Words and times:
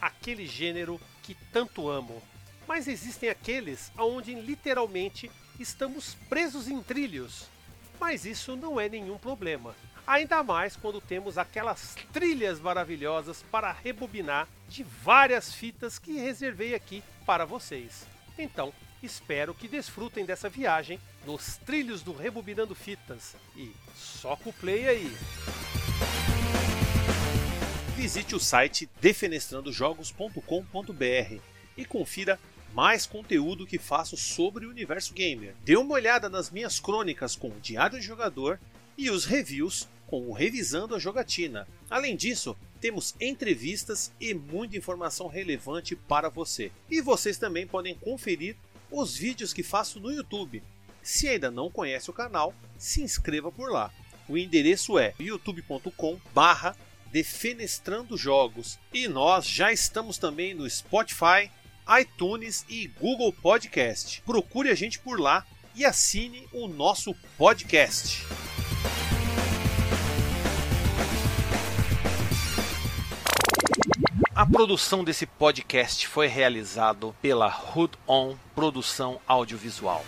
aquele 0.00 0.46
gênero 0.46 1.00
que 1.22 1.34
tanto 1.52 1.88
amo. 1.88 2.22
Mas 2.66 2.88
existem 2.88 3.28
aqueles 3.28 3.90
onde 3.98 4.34
literalmente 4.34 5.30
estamos 5.58 6.14
presos 6.28 6.68
em 6.68 6.82
trilhos. 6.82 7.48
Mas 7.98 8.24
isso 8.24 8.56
não 8.56 8.80
é 8.80 8.88
nenhum 8.88 9.18
problema. 9.18 9.74
Ainda 10.06 10.42
mais 10.42 10.74
quando 10.74 11.00
temos 11.00 11.38
aquelas 11.38 11.96
trilhas 12.12 12.58
maravilhosas 12.58 13.44
para 13.50 13.70
rebobinar 13.70 14.48
de 14.68 14.82
várias 14.82 15.52
fitas 15.54 15.98
que 15.98 16.16
reservei 16.16 16.74
aqui 16.74 17.02
para 17.26 17.44
vocês. 17.44 18.06
Então, 18.38 18.72
espero 19.02 19.54
que 19.54 19.68
desfrutem 19.68 20.24
dessa 20.24 20.48
viagem 20.48 20.98
nos 21.26 21.58
trilhos 21.58 22.02
do 22.02 22.12
Rebobinando 22.12 22.74
Fitas. 22.74 23.36
E 23.54 23.72
soca 23.94 24.48
o 24.48 24.52
play 24.52 24.88
aí! 24.88 25.16
Visite 28.00 28.34
o 28.34 28.40
site 28.40 28.88
defenestrandojogos.com.br 28.98 31.40
e 31.76 31.84
confira 31.84 32.40
mais 32.72 33.04
conteúdo 33.04 33.66
que 33.66 33.76
faço 33.76 34.16
sobre 34.16 34.64
o 34.64 34.70
universo 34.70 35.12
gamer. 35.12 35.54
Dê 35.62 35.76
uma 35.76 35.92
olhada 35.92 36.30
nas 36.30 36.50
minhas 36.50 36.80
crônicas 36.80 37.36
com 37.36 37.48
o 37.48 37.60
Diário 37.60 38.00
de 38.00 38.06
Jogador 38.06 38.58
e 38.96 39.10
os 39.10 39.26
reviews 39.26 39.86
com 40.06 40.26
o 40.26 40.32
Revisando 40.32 40.94
a 40.94 40.98
Jogatina. 40.98 41.68
Além 41.90 42.16
disso, 42.16 42.56
temos 42.80 43.14
entrevistas 43.20 44.10
e 44.18 44.32
muita 44.32 44.78
informação 44.78 45.26
relevante 45.26 45.94
para 45.94 46.30
você. 46.30 46.72
E 46.90 47.02
vocês 47.02 47.36
também 47.36 47.66
podem 47.66 47.94
conferir 47.94 48.56
os 48.90 49.14
vídeos 49.14 49.52
que 49.52 49.62
faço 49.62 50.00
no 50.00 50.10
YouTube. 50.10 50.62
Se 51.02 51.28
ainda 51.28 51.50
não 51.50 51.70
conhece 51.70 52.08
o 52.08 52.14
canal, 52.14 52.54
se 52.78 53.02
inscreva 53.02 53.52
por 53.52 53.70
lá. 53.70 53.92
O 54.26 54.38
endereço 54.38 54.98
é 54.98 55.12
youtube.com/barra 55.20 56.74
Defenestrando 57.10 58.16
Jogos. 58.16 58.78
E 58.92 59.08
nós 59.08 59.46
já 59.46 59.72
estamos 59.72 60.18
também 60.18 60.54
no 60.54 60.68
Spotify, 60.68 61.50
iTunes 62.00 62.64
e 62.68 62.86
Google 62.86 63.32
Podcast. 63.32 64.22
Procure 64.22 64.70
a 64.70 64.74
gente 64.74 64.98
por 64.98 65.20
lá 65.20 65.44
e 65.74 65.84
assine 65.84 66.46
o 66.52 66.68
nosso 66.68 67.14
podcast. 67.36 68.24
A 74.34 74.46
produção 74.46 75.04
desse 75.04 75.26
podcast 75.26 76.06
foi 76.06 76.26
realizado 76.26 77.14
pela 77.20 77.48
Hood 77.48 77.92
On 78.08 78.36
Produção 78.54 79.20
Audiovisual. 79.26 80.02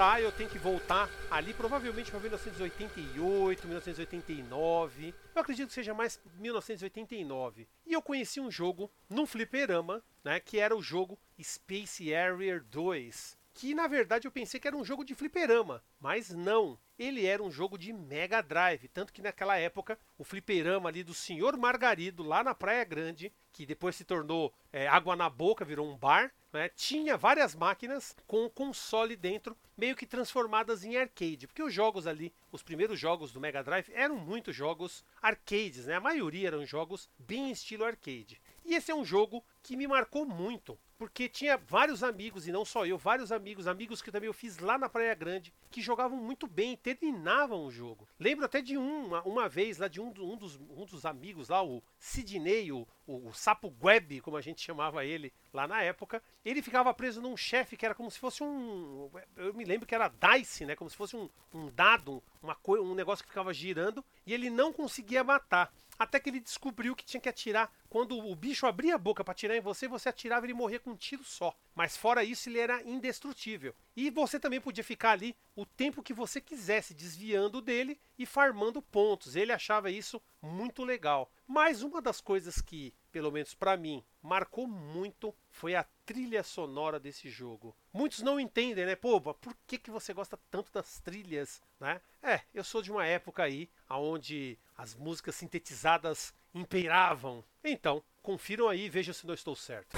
Começar, 0.00 0.22
eu 0.22 0.32
tenho 0.32 0.48
que 0.48 0.58
voltar 0.58 1.10
ali 1.30 1.52
provavelmente 1.52 2.10
para 2.10 2.20
1988, 2.20 3.66
1989. 3.66 5.14
Eu 5.34 5.42
acredito 5.42 5.68
que 5.68 5.74
seja 5.74 5.92
mais 5.92 6.18
1989. 6.38 7.68
E 7.86 7.92
eu 7.92 8.00
conheci 8.00 8.40
um 8.40 8.50
jogo 8.50 8.90
num 9.10 9.26
fliperama, 9.26 10.02
né, 10.24 10.40
que 10.40 10.58
era 10.58 10.74
o 10.74 10.80
jogo 10.80 11.18
Space 11.38 12.02
Harrier 12.08 12.64
2, 12.64 13.36
que 13.52 13.74
na 13.74 13.86
verdade 13.86 14.26
eu 14.26 14.32
pensei 14.32 14.60
que 14.60 14.68
era 14.68 14.76
um 14.76 14.84
jogo 14.84 15.04
de 15.04 15.14
fliperama, 15.14 15.82
mas 15.98 16.30
não. 16.30 16.78
Ele 16.98 17.24
era 17.24 17.42
um 17.42 17.50
jogo 17.50 17.78
de 17.78 17.92
Mega 17.92 18.42
Drive, 18.42 18.88
tanto 18.88 19.12
que 19.12 19.22
naquela 19.22 19.56
época 19.56 19.98
o 20.18 20.24
fliperama 20.24 20.88
ali 20.88 21.02
do 21.02 21.14
Senhor 21.14 21.56
Margarido 21.56 22.22
lá 22.22 22.44
na 22.44 22.54
Praia 22.54 22.84
Grande, 22.84 23.32
que 23.52 23.64
depois 23.64 23.96
se 23.96 24.04
tornou 24.04 24.52
é, 24.72 24.86
água 24.86 25.16
na 25.16 25.28
boca, 25.28 25.64
virou 25.64 25.90
um 25.90 25.96
bar, 25.96 26.32
né, 26.52 26.68
tinha 26.68 27.16
várias 27.16 27.54
máquinas 27.54 28.14
com 28.26 28.44
o 28.44 28.50
console 28.50 29.16
dentro, 29.16 29.56
meio 29.76 29.96
que 29.96 30.04
transformadas 30.04 30.84
em 30.84 30.96
arcade, 30.96 31.46
porque 31.46 31.62
os 31.62 31.72
jogos 31.72 32.06
ali, 32.06 32.34
os 32.52 32.62
primeiros 32.62 32.98
jogos 32.98 33.32
do 33.32 33.40
Mega 33.40 33.62
Drive 33.62 33.90
eram 33.92 34.16
muitos 34.16 34.54
jogos 34.54 35.04
arcades, 35.22 35.86
né? 35.86 35.94
A 35.94 36.00
maioria 36.00 36.48
eram 36.48 36.66
jogos 36.66 37.08
bem 37.18 37.50
estilo 37.50 37.84
arcade. 37.84 38.40
E 38.64 38.74
esse 38.74 38.90
é 38.90 38.94
um 38.94 39.04
jogo 39.04 39.44
que 39.62 39.76
me 39.76 39.86
marcou 39.86 40.26
muito, 40.26 40.78
porque 41.00 41.30
tinha 41.30 41.56
vários 41.56 42.04
amigos, 42.04 42.46
e 42.46 42.52
não 42.52 42.62
só 42.62 42.84
eu, 42.84 42.98
vários 42.98 43.32
amigos, 43.32 43.66
amigos 43.66 44.02
que 44.02 44.12
também 44.12 44.26
eu 44.26 44.34
fiz 44.34 44.58
lá 44.58 44.76
na 44.76 44.86
Praia 44.86 45.14
Grande, 45.14 45.50
que 45.70 45.80
jogavam 45.80 46.18
muito 46.18 46.46
bem, 46.46 46.76
terminavam 46.76 47.64
o 47.64 47.70
jogo. 47.70 48.06
Lembro 48.18 48.44
até 48.44 48.60
de 48.60 48.76
uma, 48.76 49.22
uma 49.22 49.48
vez 49.48 49.78
lá 49.78 49.88
de 49.88 49.98
um, 49.98 50.08
um, 50.08 50.36
dos, 50.36 50.56
um 50.56 50.84
dos 50.84 51.06
amigos 51.06 51.48
lá, 51.48 51.64
o 51.64 51.82
Sidney, 51.98 52.70
o, 52.70 52.86
o, 53.06 53.28
o 53.28 53.32
Sapo 53.32 53.74
Web, 53.82 54.20
como 54.20 54.36
a 54.36 54.42
gente 54.42 54.60
chamava 54.60 55.02
ele 55.02 55.32
lá 55.54 55.66
na 55.66 55.82
época, 55.82 56.22
ele 56.44 56.60
ficava 56.60 56.92
preso 56.92 57.22
num 57.22 57.34
chefe 57.34 57.78
que 57.78 57.86
era 57.86 57.94
como 57.94 58.10
se 58.10 58.18
fosse 58.18 58.42
um. 58.42 59.10
Eu 59.36 59.54
me 59.54 59.64
lembro 59.64 59.86
que 59.86 59.94
era 59.94 60.12
dice, 60.36 60.66
né? 60.66 60.76
Como 60.76 60.90
se 60.90 60.96
fosse 60.98 61.16
um, 61.16 61.30
um 61.54 61.70
dado, 61.70 62.22
uma 62.42 62.54
um 62.78 62.94
negócio 62.94 63.24
que 63.24 63.30
ficava 63.30 63.54
girando, 63.54 64.04
e 64.26 64.34
ele 64.34 64.50
não 64.50 64.70
conseguia 64.70 65.24
matar. 65.24 65.72
Até 66.00 66.18
que 66.18 66.30
ele 66.30 66.40
descobriu 66.40 66.96
que 66.96 67.04
tinha 67.04 67.20
que 67.20 67.28
atirar. 67.28 67.70
Quando 67.90 68.16
o 68.18 68.34
bicho 68.34 68.66
abria 68.66 68.94
a 68.94 68.98
boca 68.98 69.22
para 69.22 69.32
atirar 69.32 69.54
em 69.54 69.60
você, 69.60 69.86
você 69.86 70.08
atirava 70.08 70.46
e 70.46 70.46
ele 70.46 70.54
morria 70.54 70.80
com 70.80 70.92
um 70.92 70.96
tiro 70.96 71.22
só. 71.22 71.54
Mas 71.74 71.94
fora 71.94 72.24
isso, 72.24 72.48
ele 72.48 72.58
era 72.58 72.82
indestrutível. 72.84 73.74
E 73.94 74.08
você 74.08 74.40
também 74.40 74.62
podia 74.62 74.82
ficar 74.82 75.10
ali 75.10 75.36
o 75.54 75.66
tempo 75.66 76.02
que 76.02 76.14
você 76.14 76.40
quisesse, 76.40 76.94
desviando 76.94 77.60
dele 77.60 78.00
e 78.18 78.24
farmando 78.24 78.80
pontos. 78.80 79.36
Ele 79.36 79.52
achava 79.52 79.90
isso 79.90 80.22
muito 80.40 80.84
legal. 80.84 81.30
Mas 81.46 81.82
uma 81.82 82.00
das 82.00 82.18
coisas 82.18 82.62
que, 82.62 82.94
pelo 83.10 83.30
menos 83.30 83.54
para 83.54 83.76
mim, 83.76 84.04
marcou 84.22 84.66
muito 84.66 85.34
foi 85.48 85.74
a 85.74 85.84
trilha 86.04 86.42
sonora 86.42 86.98
desse 86.98 87.28
jogo. 87.28 87.76
Muitos 87.92 88.20
não 88.20 88.40
entendem, 88.40 88.86
né? 88.86 88.96
Pô, 88.96 89.20
por 89.20 89.56
que, 89.66 89.78
que 89.78 89.90
você 89.90 90.12
gosta 90.12 90.38
tanto 90.50 90.72
das 90.72 91.00
trilhas, 91.00 91.62
né? 91.78 92.00
É, 92.22 92.40
eu 92.54 92.64
sou 92.64 92.82
de 92.82 92.90
uma 92.90 93.06
época 93.06 93.42
aí 93.42 93.70
onde 93.88 94.58
as 94.76 94.94
músicas 94.94 95.34
sintetizadas 95.34 96.34
imperavam. 96.54 97.44
Então, 97.62 98.02
confiram 98.22 98.68
aí 98.68 98.86
e 98.86 98.90
vejam 98.90 99.14
se 99.14 99.26
não 99.26 99.34
estou 99.34 99.54
certo. 99.54 99.96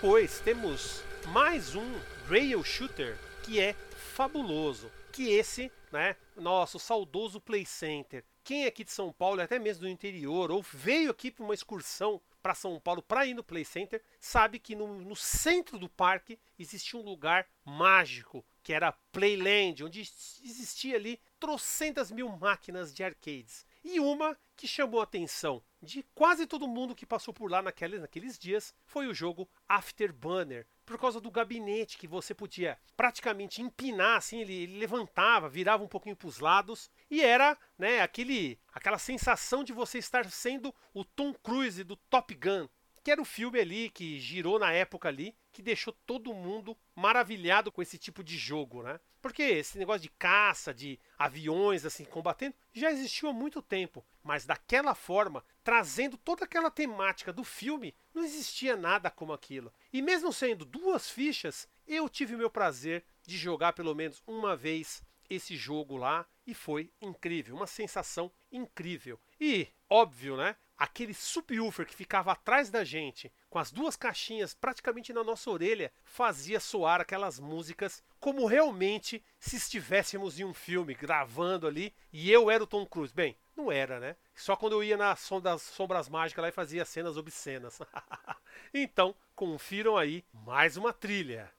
Depois 0.00 0.38
temos 0.38 1.02
mais 1.32 1.74
um 1.74 2.00
rail 2.28 2.62
shooter 2.62 3.18
que 3.42 3.58
é 3.58 3.74
fabuloso, 4.14 4.92
que 5.10 5.28
esse, 5.32 5.72
né, 5.90 6.14
nosso 6.36 6.78
saudoso 6.78 7.40
Play 7.40 7.66
Center. 7.66 8.24
Quem 8.44 8.62
é 8.62 8.68
aqui 8.68 8.84
de 8.84 8.92
São 8.92 9.12
Paulo, 9.12 9.40
até 9.40 9.58
mesmo 9.58 9.82
do 9.82 9.88
interior, 9.88 10.52
ou 10.52 10.62
veio 10.62 11.10
aqui 11.10 11.32
para 11.32 11.44
uma 11.44 11.52
excursão 11.52 12.20
para 12.40 12.54
São 12.54 12.78
Paulo 12.78 13.02
para 13.02 13.26
ir 13.26 13.34
no 13.34 13.42
Play 13.42 13.64
Center, 13.64 14.00
sabe 14.20 14.60
que 14.60 14.76
no, 14.76 15.00
no 15.00 15.16
centro 15.16 15.80
do 15.80 15.88
parque 15.88 16.38
existia 16.56 17.00
um 17.00 17.02
lugar 17.02 17.48
mágico, 17.64 18.46
que 18.62 18.72
era 18.72 18.92
Playland, 19.10 19.82
onde 19.82 19.98
existia 19.98 20.94
ali 20.94 21.20
trocentas 21.40 22.12
mil 22.12 22.28
máquinas 22.28 22.94
de 22.94 23.02
arcades. 23.02 23.66
E 23.82 23.98
uma 23.98 24.38
que 24.56 24.68
chamou 24.68 25.00
a 25.00 25.04
atenção 25.04 25.60
de 25.82 26.04
quase 26.14 26.46
todo 26.46 26.68
mundo 26.68 26.94
que 26.94 27.06
passou 27.06 27.32
por 27.32 27.50
lá 27.50 27.62
naqueles, 27.62 28.00
naqueles 28.00 28.38
dias 28.38 28.74
foi 28.84 29.06
o 29.06 29.14
jogo 29.14 29.48
Afterburner, 29.68 30.66
por 30.84 30.98
causa 30.98 31.20
do 31.20 31.30
gabinete 31.30 31.98
que 31.98 32.08
você 32.08 32.34
podia 32.34 32.78
praticamente 32.96 33.62
empinar, 33.62 34.16
assim, 34.16 34.40
ele, 34.40 34.54
ele 34.54 34.78
levantava, 34.78 35.48
virava 35.48 35.84
um 35.84 35.88
pouquinho 35.88 36.16
para 36.16 36.28
os 36.28 36.40
lados 36.40 36.90
e 37.10 37.22
era, 37.22 37.56
né, 37.78 38.00
aquele, 38.00 38.58
aquela 38.72 38.98
sensação 38.98 39.62
de 39.62 39.72
você 39.72 39.98
estar 39.98 40.24
sendo 40.30 40.74
o 40.94 41.04
Tom 41.04 41.32
Cruise 41.34 41.84
do 41.84 41.94
Top 41.94 42.34
Gun, 42.34 42.68
que 43.04 43.10
era 43.10 43.20
o 43.20 43.24
filme 43.24 43.60
ali 43.60 43.90
que 43.90 44.18
girou 44.18 44.58
na 44.58 44.72
época 44.72 45.08
ali, 45.08 45.34
que 45.52 45.62
deixou 45.62 45.92
todo 46.06 46.34
mundo 46.34 46.76
maravilhado 46.94 47.70
com 47.70 47.82
esse 47.82 47.98
tipo 47.98 48.24
de 48.24 48.36
jogo, 48.36 48.82
né? 48.82 48.98
Porque 49.20 49.42
esse 49.42 49.78
negócio 49.78 50.02
de 50.02 50.10
caça, 50.10 50.72
de 50.72 50.98
aviões 51.18 51.84
assim 51.84 52.04
combatendo, 52.04 52.54
já 52.72 52.90
existiu 52.90 53.28
há 53.28 53.32
muito 53.32 53.60
tempo, 53.60 54.04
mas 54.22 54.46
daquela 54.46 54.94
forma, 54.94 55.44
trazendo 55.64 56.16
toda 56.16 56.44
aquela 56.44 56.70
temática 56.70 57.32
do 57.32 57.44
filme, 57.44 57.94
não 58.14 58.24
existia 58.24 58.76
nada 58.76 59.10
como 59.10 59.32
aquilo. 59.32 59.72
E 59.92 60.00
mesmo 60.00 60.32
sendo 60.32 60.64
duas 60.64 61.10
fichas, 61.10 61.68
eu 61.86 62.08
tive 62.08 62.34
o 62.34 62.38
meu 62.38 62.50
prazer 62.50 63.04
de 63.26 63.36
jogar 63.36 63.72
pelo 63.72 63.94
menos 63.94 64.22
uma 64.26 64.56
vez 64.56 65.02
esse 65.28 65.56
jogo 65.56 65.96
lá 65.96 66.26
e 66.46 66.54
foi 66.54 66.90
incrível, 67.00 67.56
uma 67.56 67.66
sensação 67.66 68.32
incrível. 68.50 69.20
E, 69.38 69.68
óbvio, 69.90 70.36
né? 70.36 70.56
aquele 70.78 71.12
subwoofer 71.12 71.84
que 71.84 71.94
ficava 71.94 72.30
atrás 72.32 72.70
da 72.70 72.84
gente, 72.84 73.32
com 73.48 73.58
as 73.58 73.70
duas 73.70 73.96
caixinhas 73.96 74.54
praticamente 74.54 75.12
na 75.12 75.24
nossa 75.24 75.50
orelha, 75.50 75.92
fazia 76.04 76.60
soar 76.60 77.00
aquelas 77.00 77.38
músicas 77.38 78.02
como 78.20 78.46
realmente 78.46 79.22
se 79.38 79.56
estivéssemos 79.56 80.38
em 80.38 80.44
um 80.44 80.54
filme 80.54 80.94
gravando 80.94 81.66
ali 81.66 81.94
e 82.12 82.30
eu 82.30 82.50
era 82.50 82.62
o 82.62 82.66
Tom 82.66 82.84
Cruise. 82.86 83.14
Bem, 83.14 83.36
não 83.56 83.72
era, 83.72 83.98
né? 83.98 84.16
Só 84.34 84.54
quando 84.56 84.74
eu 84.74 84.84
ia 84.84 84.96
na 84.96 85.16
som 85.16 85.40
das 85.40 85.62
sombras 85.62 86.08
mágicas 86.08 86.42
lá 86.42 86.48
e 86.48 86.52
fazia 86.52 86.84
cenas 86.84 87.16
obscenas. 87.16 87.78
então, 88.72 89.14
confiram 89.34 89.96
aí 89.96 90.24
mais 90.32 90.76
uma 90.76 90.92
trilha. 90.92 91.50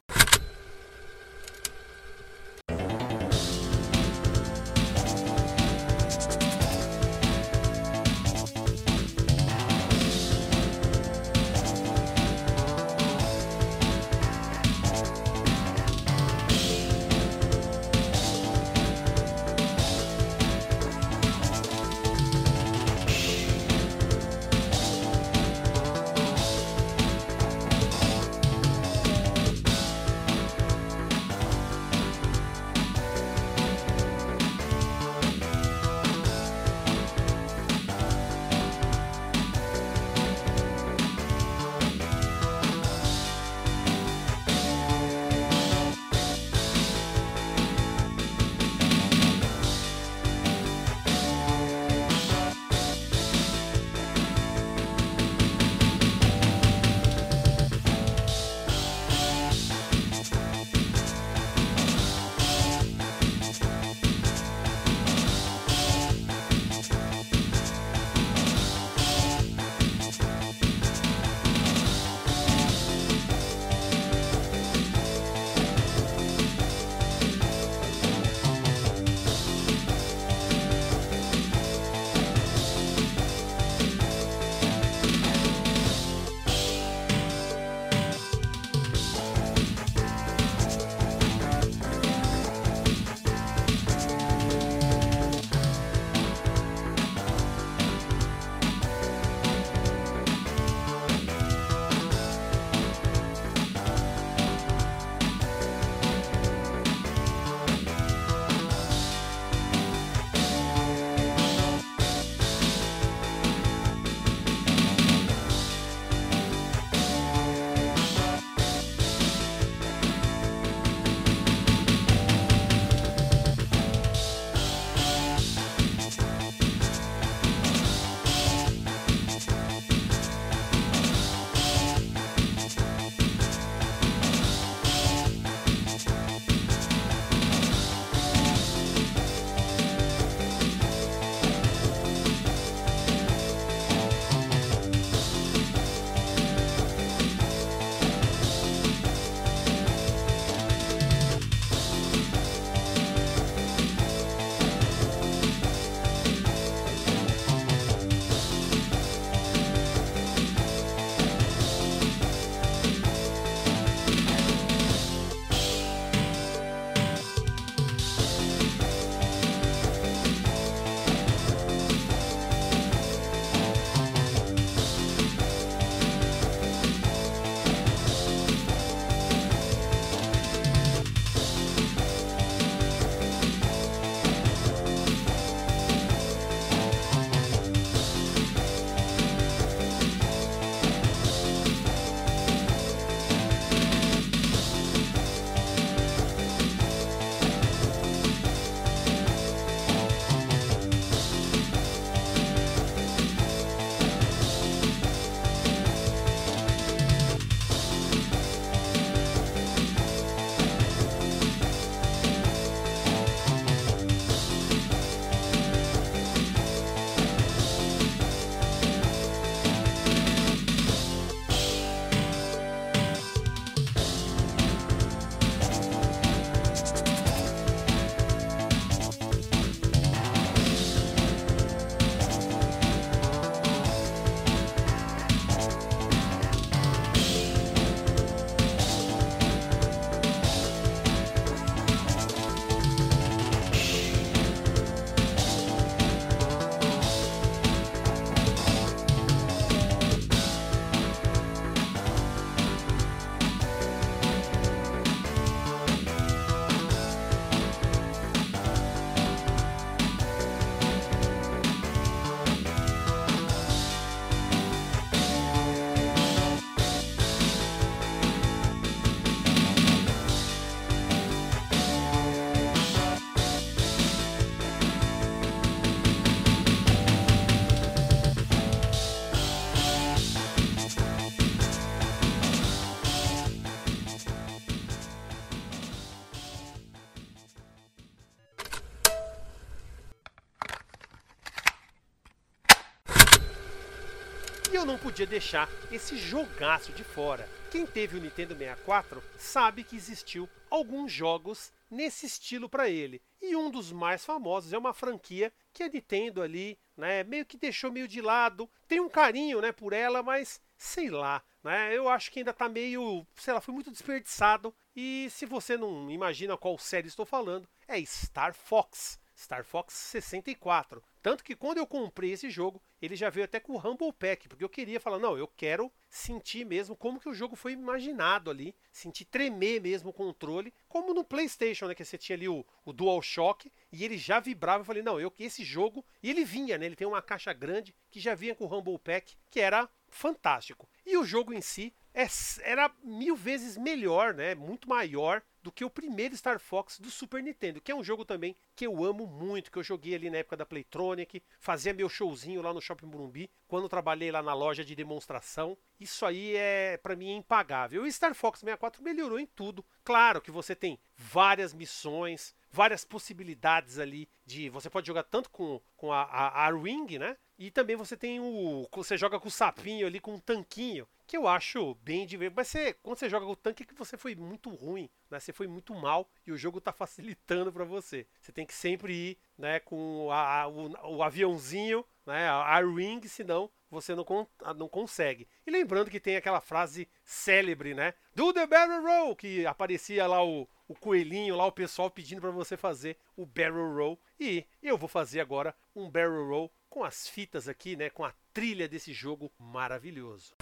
Podia 295.19 295.27
deixar 295.27 295.69
esse 295.91 296.15
jogaço 296.15 296.93
de 296.93 297.03
fora. 297.03 297.49
Quem 297.69 297.85
teve 297.85 298.17
o 298.17 298.21
Nintendo 298.21 298.55
64 298.55 299.21
sabe 299.37 299.83
que 299.83 299.97
existiu 299.97 300.47
alguns 300.69 301.11
jogos 301.11 301.73
nesse 301.91 302.25
estilo 302.25 302.69
para 302.69 302.87
ele. 302.87 303.21
E 303.41 303.53
um 303.53 303.69
dos 303.69 303.91
mais 303.91 304.23
famosos 304.23 304.71
é 304.71 304.77
uma 304.77 304.93
franquia 304.93 305.51
que 305.73 305.83
a 305.83 305.89
Nintendo 305.89 306.41
ali, 306.41 306.79
né, 306.95 307.25
meio 307.25 307.45
que 307.45 307.57
deixou 307.57 307.91
meio 307.91 308.07
de 308.07 308.21
lado. 308.21 308.69
Tem 308.87 309.01
um 309.01 309.09
carinho, 309.09 309.59
né, 309.59 309.73
por 309.73 309.91
ela, 309.91 310.23
mas 310.23 310.61
sei 310.77 311.09
lá, 311.09 311.43
né? 311.61 311.93
Eu 311.93 312.07
acho 312.07 312.31
que 312.31 312.39
ainda 312.39 312.53
tá 312.53 312.69
meio, 312.69 313.27
sei 313.35 313.53
lá, 313.53 313.59
foi 313.59 313.73
muito 313.73 313.91
desperdiçado. 313.91 314.73
E 314.95 315.27
se 315.31 315.45
você 315.45 315.75
não 315.75 316.09
imagina 316.09 316.55
qual 316.55 316.77
série 316.77 317.09
estou 317.09 317.25
falando, 317.25 317.67
é 317.89 318.01
Star 318.05 318.53
Fox. 318.53 319.19
Star 319.35 319.65
Fox 319.65 319.93
64. 319.93 321.03
Tanto 321.21 321.43
que 321.43 321.55
quando 321.55 321.79
eu 321.79 321.87
comprei 321.87 322.31
esse 322.31 322.49
jogo, 322.49 322.81
ele 323.01 323.15
já 323.15 323.29
veio 323.29 323.43
até 323.43 323.59
com 323.59 323.73
o 323.73 323.77
Humble 323.77 324.13
Pack, 324.13 324.47
porque 324.47 324.63
eu 324.63 324.69
queria 324.69 324.99
falar, 324.99 325.19
não, 325.19 325.37
eu 325.37 325.47
quero 325.47 325.91
sentir 326.09 326.65
mesmo 326.65 326.95
como 326.95 327.19
que 327.19 327.27
o 327.27 327.33
jogo 327.33 327.55
foi 327.55 327.73
imaginado 327.73 328.49
ali, 328.49 328.73
sentir 328.91 329.25
tremer 329.25 329.81
mesmo 329.81 330.09
o 330.09 330.13
controle, 330.13 330.73
como 330.87 331.13
no 331.13 331.23
PlayStation, 331.23 331.87
né, 331.87 331.95
que 331.95 332.05
você 332.05 332.17
tinha 332.17 332.37
ali 332.37 332.47
o, 332.47 332.65
o 332.85 332.93
DualShock 332.93 333.71
e 333.91 334.05
ele 334.05 334.17
já 334.17 334.39
vibrava. 334.39 334.81
Eu 334.81 334.85
falei, 334.85 335.03
não, 335.03 335.19
eu 335.19 335.33
esse 335.39 335.63
jogo, 335.63 336.05
e 336.21 336.29
ele 336.29 336.43
vinha, 336.43 336.77
né, 336.77 336.85
ele 336.85 336.95
tem 336.95 337.07
uma 337.07 337.21
caixa 337.21 337.53
grande 337.53 337.95
que 338.11 338.19
já 338.19 338.35
vinha 338.35 338.53
com 338.53 338.65
o 338.65 338.73
Humble 338.73 338.99
Pack, 338.99 339.37
que 339.49 339.59
era 339.59 339.89
fantástico. 340.09 340.89
E 341.05 341.17
o 341.17 341.23
jogo 341.23 341.53
em 341.53 341.61
si 341.61 341.93
é, 342.13 342.27
era 342.63 342.91
mil 343.03 343.35
vezes 343.35 343.77
melhor, 343.77 344.33
né, 344.33 344.55
muito 344.55 344.89
maior 344.89 345.41
do 345.61 345.71
que 345.71 345.83
o 345.83 345.89
primeiro 345.89 346.35
Star 346.35 346.59
Fox 346.59 346.99
do 346.99 347.09
Super 347.11 347.43
Nintendo, 347.43 347.81
que 347.81 347.91
é 347.91 347.95
um 347.95 348.03
jogo 348.03 348.23
também 348.23 348.55
que 348.75 348.87
eu 348.87 349.03
amo 349.03 349.27
muito, 349.27 349.71
que 349.71 349.77
eu 349.77 349.83
joguei 349.83 350.15
ali 350.15 350.29
na 350.29 350.37
época 350.37 350.55
da 350.55 350.65
Playtronic, 350.65 351.43
fazia 351.59 351.93
meu 351.93 352.07
showzinho 352.07 352.61
lá 352.61 352.73
no 352.73 352.81
Shopping 352.81 353.07
Burumbi, 353.07 353.51
quando 353.67 353.89
trabalhei 353.89 354.31
lá 354.31 354.41
na 354.41 354.53
loja 354.53 354.85
de 354.85 354.95
demonstração. 354.95 355.77
Isso 355.99 356.25
aí 356.25 356.55
é 356.55 356.97
para 356.97 357.15
mim 357.15 357.31
é 357.31 357.35
impagável. 357.35 358.03
O 358.03 358.11
Star 358.11 358.33
Fox 358.33 358.59
64 358.59 359.03
melhorou 359.03 359.39
em 359.39 359.45
tudo. 359.45 359.85
Claro 360.03 360.41
que 360.41 360.51
você 360.51 360.73
tem 360.73 360.97
várias 361.15 361.73
missões, 361.73 362.55
várias 362.71 363.03
possibilidades 363.03 363.99
ali 363.99 364.29
de 364.45 364.69
você 364.69 364.89
pode 364.89 365.07
jogar 365.07 365.23
tanto 365.23 365.49
com, 365.49 365.81
com 365.97 366.11
a, 366.11 366.23
a, 366.23 366.67
a 366.67 366.71
Ring, 366.71 367.17
né? 367.17 367.35
E 367.57 367.69
também 367.69 367.97
você 367.97 368.15
tem 368.15 368.39
o. 368.39 368.87
Você 368.93 369.17
joga 369.17 369.37
com 369.37 369.49
o 369.49 369.51
sapinho 369.51 370.07
ali, 370.07 370.21
com 370.21 370.35
um 370.35 370.39
tanquinho 370.39 371.05
que 371.29 371.37
eu 371.37 371.47
acho 371.47 371.93
bem 372.01 372.25
divertido. 372.25 372.55
Mas 372.57 372.69
você, 372.69 372.91
quando 373.03 373.19
você 373.19 373.29
joga 373.29 373.45
o 373.45 373.55
tanque, 373.55 373.83
é 373.83 373.85
que 373.85 373.93
você 373.93 374.17
foi 374.17 374.33
muito 374.33 374.71
ruim, 374.71 375.07
né? 375.29 375.39
Você 375.39 375.53
foi 375.53 375.67
muito 375.67 375.93
mal 375.93 376.27
e 376.45 376.51
o 376.51 376.57
jogo 376.57 376.81
tá 376.81 376.91
facilitando 376.91 377.71
para 377.71 377.83
você. 377.83 378.25
Você 378.41 378.51
tem 378.51 378.65
que 378.65 378.73
sempre 378.73 379.13
ir, 379.13 379.37
né, 379.55 379.79
com 379.79 380.31
a, 380.31 380.61
a, 380.61 380.67
o, 380.67 381.17
o, 381.17 381.21
aviãozinho, 381.23 382.03
né, 382.25 382.49
a, 382.49 382.79
ring, 382.81 383.21
senão 383.27 383.69
você 383.91 384.15
não, 384.15 384.23
con 384.23 384.47
não 384.75 384.89
consegue. 384.89 385.47
E 385.67 385.69
lembrando 385.69 386.09
que 386.09 386.19
tem 386.19 386.35
aquela 386.35 386.59
frase 386.59 387.07
célebre, 387.23 387.93
né? 387.93 388.15
Do 388.33 388.51
the 388.51 388.65
barrel 388.65 389.03
roll, 389.03 389.35
que 389.35 389.67
aparecia 389.67 390.25
lá 390.25 390.43
o, 390.43 390.67
o 390.87 390.95
coelhinho, 390.95 391.55
lá 391.55 391.67
o 391.67 391.71
pessoal 391.71 392.09
pedindo 392.09 392.41
para 392.41 392.49
você 392.49 392.75
fazer 392.75 393.17
o 393.37 393.45
barrel 393.45 393.93
roll. 393.93 394.19
E 394.39 394.65
eu 394.81 394.97
vou 394.97 395.07
fazer 395.07 395.41
agora 395.41 395.75
um 395.95 396.09
barrel 396.09 396.47
roll 396.47 396.73
com 396.89 397.03
as 397.03 397.27
fitas 397.27 397.67
aqui, 397.67 397.95
né, 397.95 398.09
com 398.09 398.25
a 398.25 398.33
trilha 398.51 398.87
desse 398.87 399.13
jogo 399.13 399.51
maravilhoso. 399.59 400.55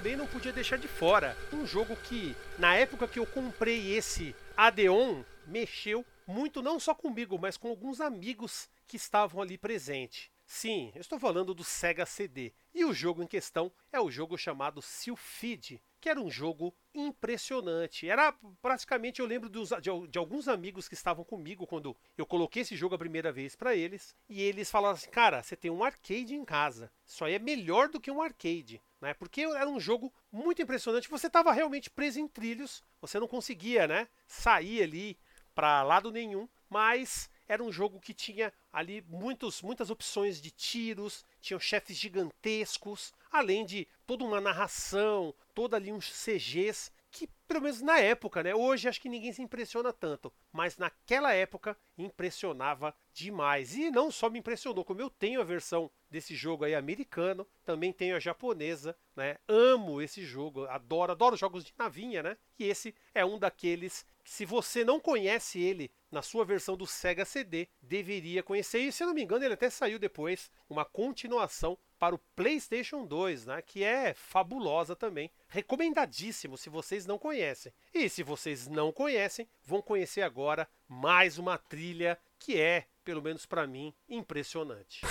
Também 0.00 0.16
não 0.16 0.26
podia 0.26 0.50
deixar 0.50 0.78
de 0.78 0.88
fora 0.88 1.36
um 1.52 1.66
jogo 1.66 1.94
que, 1.94 2.34
na 2.58 2.74
época 2.74 3.06
que 3.06 3.18
eu 3.18 3.26
comprei 3.26 3.94
esse 3.94 4.34
Adeon, 4.56 5.22
mexeu 5.46 6.06
muito 6.26 6.62
não 6.62 6.80
só 6.80 6.94
comigo, 6.94 7.38
mas 7.38 7.58
com 7.58 7.68
alguns 7.68 8.00
amigos 8.00 8.66
que 8.86 8.96
estavam 8.96 9.42
ali 9.42 9.58
presentes. 9.58 10.30
Sim, 10.52 10.90
estou 10.96 11.16
falando 11.16 11.54
do 11.54 11.62
Sega 11.62 12.04
CD. 12.04 12.52
E 12.74 12.84
o 12.84 12.92
jogo 12.92 13.22
em 13.22 13.26
questão 13.26 13.70
é 13.92 14.00
o 14.00 14.10
jogo 14.10 14.36
chamado 14.36 14.82
Sylphid, 14.82 15.80
que 16.00 16.08
era 16.08 16.20
um 16.20 16.28
jogo 16.28 16.74
impressionante. 16.92 18.08
Era 18.08 18.34
praticamente, 18.60 19.20
eu 19.20 19.26
lembro 19.26 19.48
dos, 19.48 19.68
de, 19.80 20.08
de, 20.08 20.18
alguns 20.18 20.48
amigos 20.48 20.88
que 20.88 20.94
estavam 20.94 21.24
comigo 21.24 21.68
quando 21.68 21.96
eu 22.18 22.26
coloquei 22.26 22.62
esse 22.62 22.74
jogo 22.74 22.96
a 22.96 22.98
primeira 22.98 23.30
vez 23.30 23.54
para 23.54 23.76
eles, 23.76 24.12
e 24.28 24.42
eles 24.42 24.68
falaram 24.68 24.96
assim: 24.96 25.08
"Cara, 25.08 25.40
você 25.40 25.54
tem 25.54 25.70
um 25.70 25.84
arcade 25.84 26.34
em 26.34 26.44
casa. 26.44 26.90
Isso 27.06 27.24
aí 27.24 27.34
é 27.34 27.38
melhor 27.38 27.88
do 27.88 28.00
que 28.00 28.10
um 28.10 28.20
arcade" 28.20 28.82
né? 29.00 29.14
Porque 29.14 29.42
era 29.42 29.68
um 29.68 29.78
jogo 29.78 30.12
muito 30.32 30.60
impressionante. 30.60 31.08
Você 31.08 31.28
estava 31.28 31.52
realmente 31.52 31.88
preso 31.88 32.18
em 32.18 32.26
trilhos, 32.26 32.82
você 33.00 33.20
não 33.20 33.28
conseguia, 33.28 33.86
né, 33.86 34.08
sair 34.26 34.82
ali 34.82 35.16
para 35.54 35.82
lado 35.84 36.10
nenhum, 36.10 36.48
mas 36.68 37.30
era 37.50 37.64
um 37.64 37.72
jogo 37.72 37.98
que 37.98 38.14
tinha 38.14 38.52
ali 38.72 39.04
muitos, 39.08 39.60
muitas 39.60 39.90
opções 39.90 40.40
de 40.40 40.52
tiros, 40.52 41.24
tinham 41.40 41.58
chefes 41.58 41.96
gigantescos, 41.96 43.12
além 43.28 43.66
de 43.66 43.88
toda 44.06 44.24
uma 44.24 44.40
narração, 44.40 45.34
toda 45.52 45.76
ali 45.76 45.90
uns 45.90 46.08
CGs 46.08 46.92
que 47.10 47.28
pelo 47.48 47.62
menos 47.62 47.80
na 47.80 47.98
época, 47.98 48.42
né? 48.42 48.54
Hoje 48.54 48.88
acho 48.88 49.00
que 49.00 49.08
ninguém 49.08 49.32
se 49.32 49.42
impressiona 49.42 49.92
tanto, 49.92 50.32
mas 50.52 50.78
naquela 50.78 51.32
época 51.32 51.76
impressionava 51.98 52.94
demais. 53.12 53.74
E 53.74 53.90
não 53.90 54.12
só 54.12 54.30
me 54.30 54.38
impressionou, 54.38 54.84
como 54.84 55.00
eu 55.00 55.10
tenho 55.10 55.40
a 55.40 55.44
versão 55.44 55.90
desse 56.08 56.36
jogo 56.36 56.64
aí 56.64 56.74
americano, 56.74 57.44
também 57.64 57.92
tenho 57.92 58.14
a 58.14 58.20
japonesa, 58.20 58.96
né? 59.16 59.38
Amo 59.48 60.00
esse 60.00 60.24
jogo, 60.24 60.66
adoro, 60.66 61.10
adoro 61.10 61.36
jogos 61.36 61.64
de 61.64 61.72
navinha, 61.76 62.22
né? 62.22 62.36
E 62.56 62.64
esse 62.64 62.94
é 63.12 63.24
um 63.24 63.38
daqueles 63.38 64.06
que 64.22 64.30
se 64.30 64.44
você 64.44 64.84
não 64.84 65.00
conhece 65.00 65.60
ele 65.60 65.90
na 66.10 66.22
sua 66.22 66.44
versão 66.44 66.76
do 66.76 66.86
Sega 66.86 67.24
CD, 67.24 67.68
deveria 67.80 68.42
conhecer. 68.42 68.80
E 68.80 68.92
se 68.92 69.02
eu 69.02 69.06
não 69.06 69.14
me 69.14 69.22
engano, 69.22 69.44
ele 69.44 69.54
até 69.54 69.70
saiu 69.70 69.98
depois 69.98 70.50
uma 70.68 70.84
continuação 70.84 71.78
para 71.98 72.14
o 72.14 72.18
PlayStation 72.34 73.04
2, 73.04 73.46
né, 73.46 73.62
que 73.62 73.84
é 73.84 74.14
fabulosa 74.14 74.96
também. 74.96 75.30
Recomendadíssimo 75.48 76.56
se 76.56 76.70
vocês 76.70 77.04
não 77.04 77.18
conhecem. 77.18 77.72
E 77.92 78.08
se 78.08 78.22
vocês 78.22 78.66
não 78.66 78.90
conhecem, 78.90 79.48
vão 79.62 79.82
conhecer 79.82 80.22
agora 80.22 80.66
mais 80.88 81.38
uma 81.38 81.58
trilha 81.58 82.18
que 82.38 82.58
é, 82.58 82.86
pelo 83.04 83.22
menos 83.22 83.44
para 83.44 83.66
mim, 83.66 83.94
impressionante. 84.08 85.02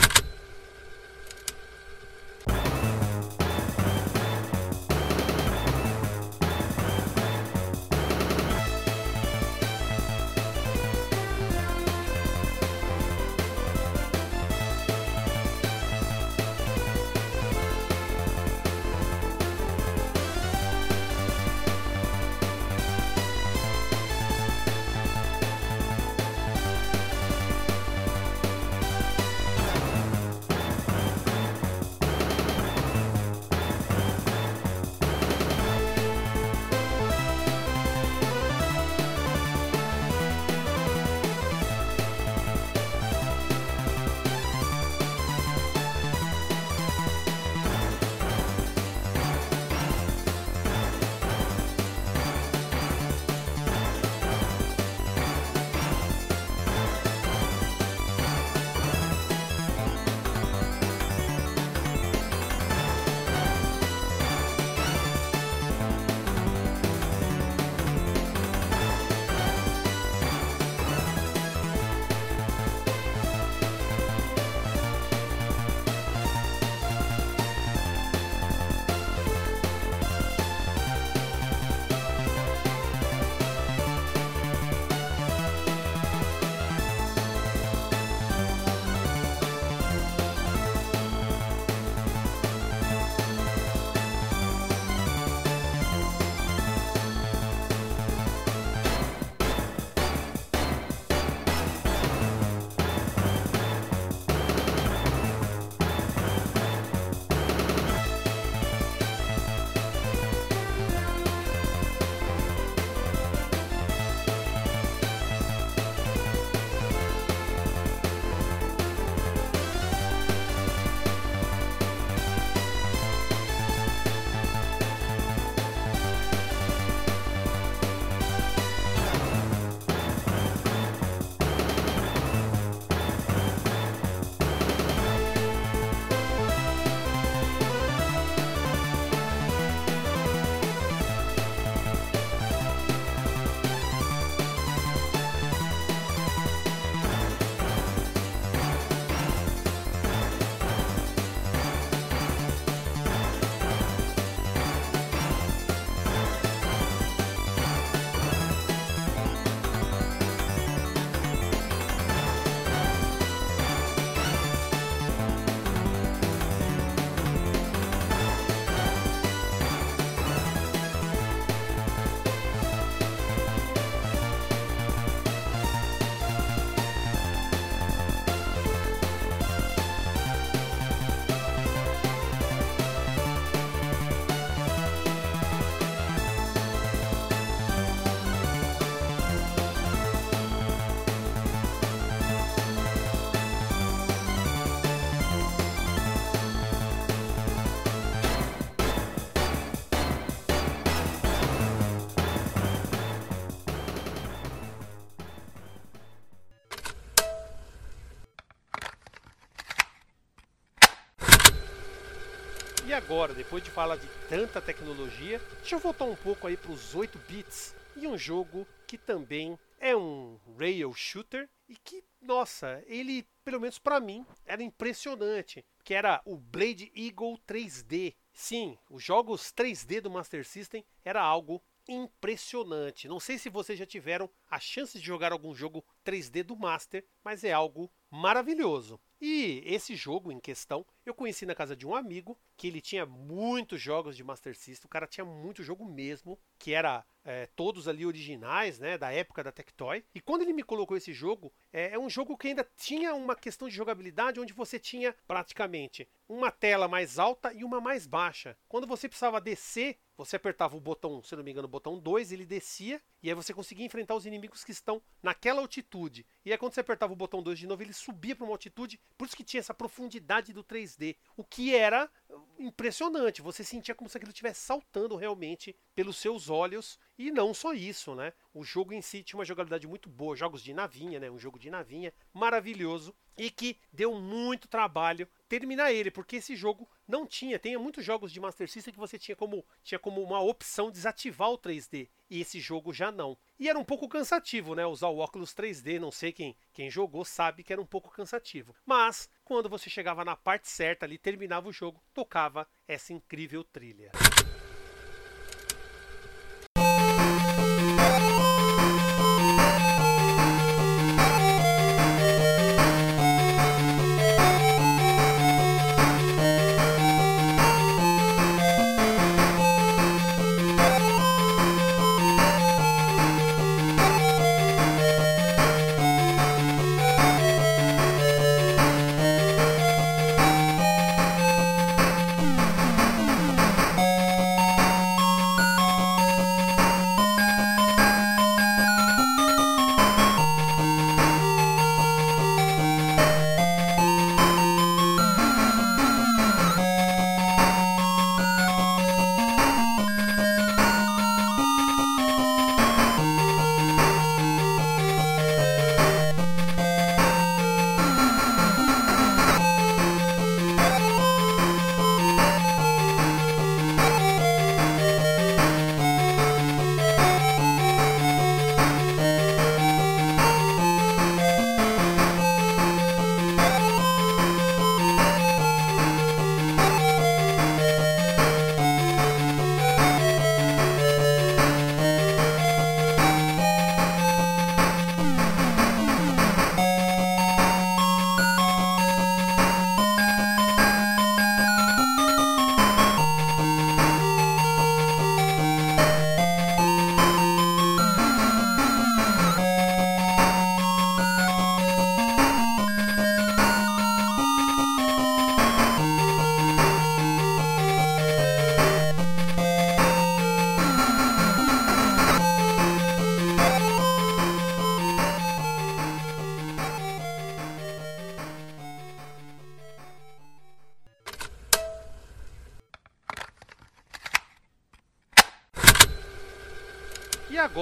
Agora, 212.99 213.33
depois 213.33 213.63
de 213.63 213.71
falar 213.71 213.95
de 213.95 214.07
tanta 214.27 214.61
tecnologia, 214.61 215.39
deixa 215.59 215.75
eu 215.75 215.79
voltar 215.79 216.03
um 216.03 216.17
pouco 216.17 216.45
aí 216.45 216.57
para 216.57 216.71
os 216.71 216.93
8 216.93 217.17
bits 217.29 217.73
e 217.95 218.05
um 218.05 218.17
jogo 218.17 218.67
que 218.85 218.97
também 218.97 219.57
é 219.79 219.95
um 219.95 220.37
rail 220.57 220.93
shooter 220.93 221.49
e 221.69 221.77
que, 221.77 222.03
nossa, 222.21 222.83
ele, 222.87 223.25
pelo 223.45 223.61
menos 223.61 223.79
para 223.79 224.01
mim, 224.01 224.25
era 224.45 224.61
impressionante, 224.61 225.65
que 225.81 225.93
era 225.93 226.21
o 226.25 226.35
Blade 226.35 226.91
Eagle 226.93 227.39
3D. 227.47 228.15
Sim, 228.33 228.77
os 228.89 229.01
jogos 229.01 229.53
3D 229.53 230.01
do 230.01 230.11
Master 230.11 230.45
System 230.45 230.83
era 231.05 231.21
algo 231.21 231.63
impressionante. 231.87 233.07
Não 233.07 233.19
sei 233.19 233.37
se 233.37 233.49
vocês 233.49 233.79
já 233.79 233.85
tiveram 233.85 234.29
a 234.51 234.59
chance 234.59 234.99
de 234.99 235.05
jogar 235.05 235.31
algum 235.31 235.55
jogo 235.55 235.85
3D 236.05 236.43
do 236.43 236.57
Master, 236.57 237.05
mas 237.23 237.45
é 237.45 237.53
algo 237.53 237.89
maravilhoso. 238.11 238.99
E 239.21 239.61
esse 239.65 239.95
jogo 239.95 240.31
em 240.31 240.39
questão 240.39 240.85
eu 241.05 241.13
conheci 241.13 241.45
na 241.45 241.55
casa 241.55 241.75
de 241.75 241.85
um 241.85 241.95
amigo 241.95 242.37
que 242.55 242.67
ele 242.67 242.79
tinha 242.79 243.05
muitos 243.05 243.81
jogos 243.81 244.15
de 244.15 244.23
Master 244.23 244.55
System. 244.55 244.85
O 244.85 244.89
cara 244.89 245.07
tinha 245.07 245.25
muito 245.25 245.63
jogo 245.63 245.83
mesmo, 245.83 246.39
que 246.57 246.73
era 246.73 247.05
é, 247.25 247.47
todos 247.47 247.87
ali 247.87 248.05
originais, 248.05 248.79
né, 248.79 248.97
da 248.97 249.11
época 249.11 249.43
da 249.43 249.51
Tectoy. 249.51 250.03
E 250.15 250.21
quando 250.21 250.43
ele 250.43 250.53
me 250.53 250.63
colocou 250.63 250.95
esse 250.95 251.11
jogo, 251.11 251.51
é, 251.73 251.93
é 251.93 251.99
um 251.99 252.09
jogo 252.09 252.37
que 252.37 252.47
ainda 252.47 252.67
tinha 252.77 253.13
uma 253.13 253.35
questão 253.35 253.67
de 253.67 253.75
jogabilidade 253.75 254.39
onde 254.39 254.53
você 254.53 254.79
tinha 254.79 255.15
praticamente 255.27 256.07
uma 256.27 256.51
tela 256.51 256.87
mais 256.87 257.19
alta 257.19 257.53
e 257.53 257.63
uma 257.63 257.81
mais 257.81 258.07
baixa. 258.07 258.57
Quando 258.67 258.87
você 258.87 259.09
precisava 259.09 259.41
descer, 259.41 259.97
você 260.19 260.35
apertava 260.35 260.75
o 260.75 260.81
botão, 260.81 261.23
se 261.23 261.33
não 261.33 261.43
me 261.43 261.49
engano, 261.49 261.65
o 261.65 261.71
botão 261.71 261.97
2, 261.97 262.33
ele 262.33 262.45
descia, 262.45 263.01
e 263.23 263.29
aí 263.29 263.33
você 263.33 263.53
conseguia 263.53 263.85
enfrentar 263.85 264.15
os 264.15 264.25
inimigos 264.25 264.65
que 264.65 264.71
estão 264.73 265.01
naquela 265.23 265.61
altitude. 265.61 266.25
E 266.43 266.51
aí 266.51 266.57
quando 266.57 266.73
você 266.73 266.81
apertava 266.81 267.13
o 267.13 267.15
botão 267.15 267.41
2 267.41 267.57
de 267.57 267.65
novo, 267.65 267.81
ele 267.81 267.93
subia 267.93 268.35
para 268.35 268.43
uma 268.43 268.53
altitude, 268.53 268.99
por 269.17 269.25
isso 269.25 269.37
que 269.37 269.45
tinha 269.45 269.61
essa 269.61 269.73
profundidade 269.73 270.51
do 270.51 270.61
3D, 270.61 271.15
o 271.37 271.43
que 271.43 271.73
era 271.73 272.11
impressionante. 272.59 273.41
Você 273.41 273.63
sentia 273.63 273.95
como 273.95 274.09
se 274.09 274.17
aquilo 274.17 274.31
estivesse 274.31 274.59
saltando 274.59 275.15
realmente 275.15 275.73
pelos 275.95 276.17
seus 276.17 276.49
olhos, 276.49 276.99
e 277.17 277.31
não 277.31 277.53
só 277.53 277.73
isso, 277.73 278.13
né? 278.13 278.33
O 278.53 278.61
jogo 278.61 278.93
em 278.93 279.01
si 279.01 279.23
tinha 279.23 279.37
uma 279.37 279.45
jogabilidade 279.45 279.87
muito 279.87 280.09
boa, 280.09 280.35
jogos 280.35 280.61
de 280.61 280.73
navinha, 280.73 281.17
né? 281.17 281.31
Um 281.31 281.39
jogo 281.39 281.57
de 281.57 281.69
navinha 281.69 282.13
maravilhoso 282.33 283.15
e 283.39 283.49
que 283.49 283.79
deu 283.91 284.13
muito 284.15 284.67
trabalho 284.67 285.25
terminar 285.47 285.93
ele, 285.93 286.11
porque 286.11 286.35
esse 286.35 286.57
jogo 286.57 286.87
não 287.07 287.25
tinha, 287.25 287.57
tem 287.57 287.75
muitos 287.77 288.03
jogos 288.03 288.33
de 288.33 288.39
Master 288.39 288.69
System 288.69 288.93
que 288.93 288.99
você 288.99 289.17
tinha 289.17 289.35
como, 289.35 289.65
tinha 289.81 289.97
como 289.97 290.21
uma 290.21 290.41
opção 290.41 290.91
desativar 290.91 291.49
o 291.49 291.57
3D, 291.57 292.09
e 292.29 292.41
esse 292.41 292.59
jogo 292.59 292.93
já 292.93 293.11
não. 293.11 293.37
E 293.57 293.69
era 293.69 293.79
um 293.79 293.85
pouco 293.85 294.09
cansativo, 294.09 294.75
né, 294.75 294.85
usar 294.85 295.07
o 295.07 295.19
óculos 295.19 295.55
3D, 295.55 295.99
não 295.99 296.11
sei 296.11 296.33
quem, 296.33 296.55
quem 296.73 296.91
jogou 296.91 297.23
sabe 297.23 297.63
que 297.63 297.71
era 297.71 297.81
um 297.81 297.85
pouco 297.85 298.11
cansativo. 298.11 298.75
Mas 298.85 299.29
quando 299.45 299.69
você 299.69 299.89
chegava 299.89 300.25
na 300.25 300.35
parte 300.35 300.67
certa 300.67 301.05
ali, 301.05 301.17
terminava 301.17 301.69
o 301.69 301.73
jogo, 301.73 302.03
tocava 302.13 302.67
essa 302.85 303.13
incrível 303.13 303.63
trilha. 303.63 304.11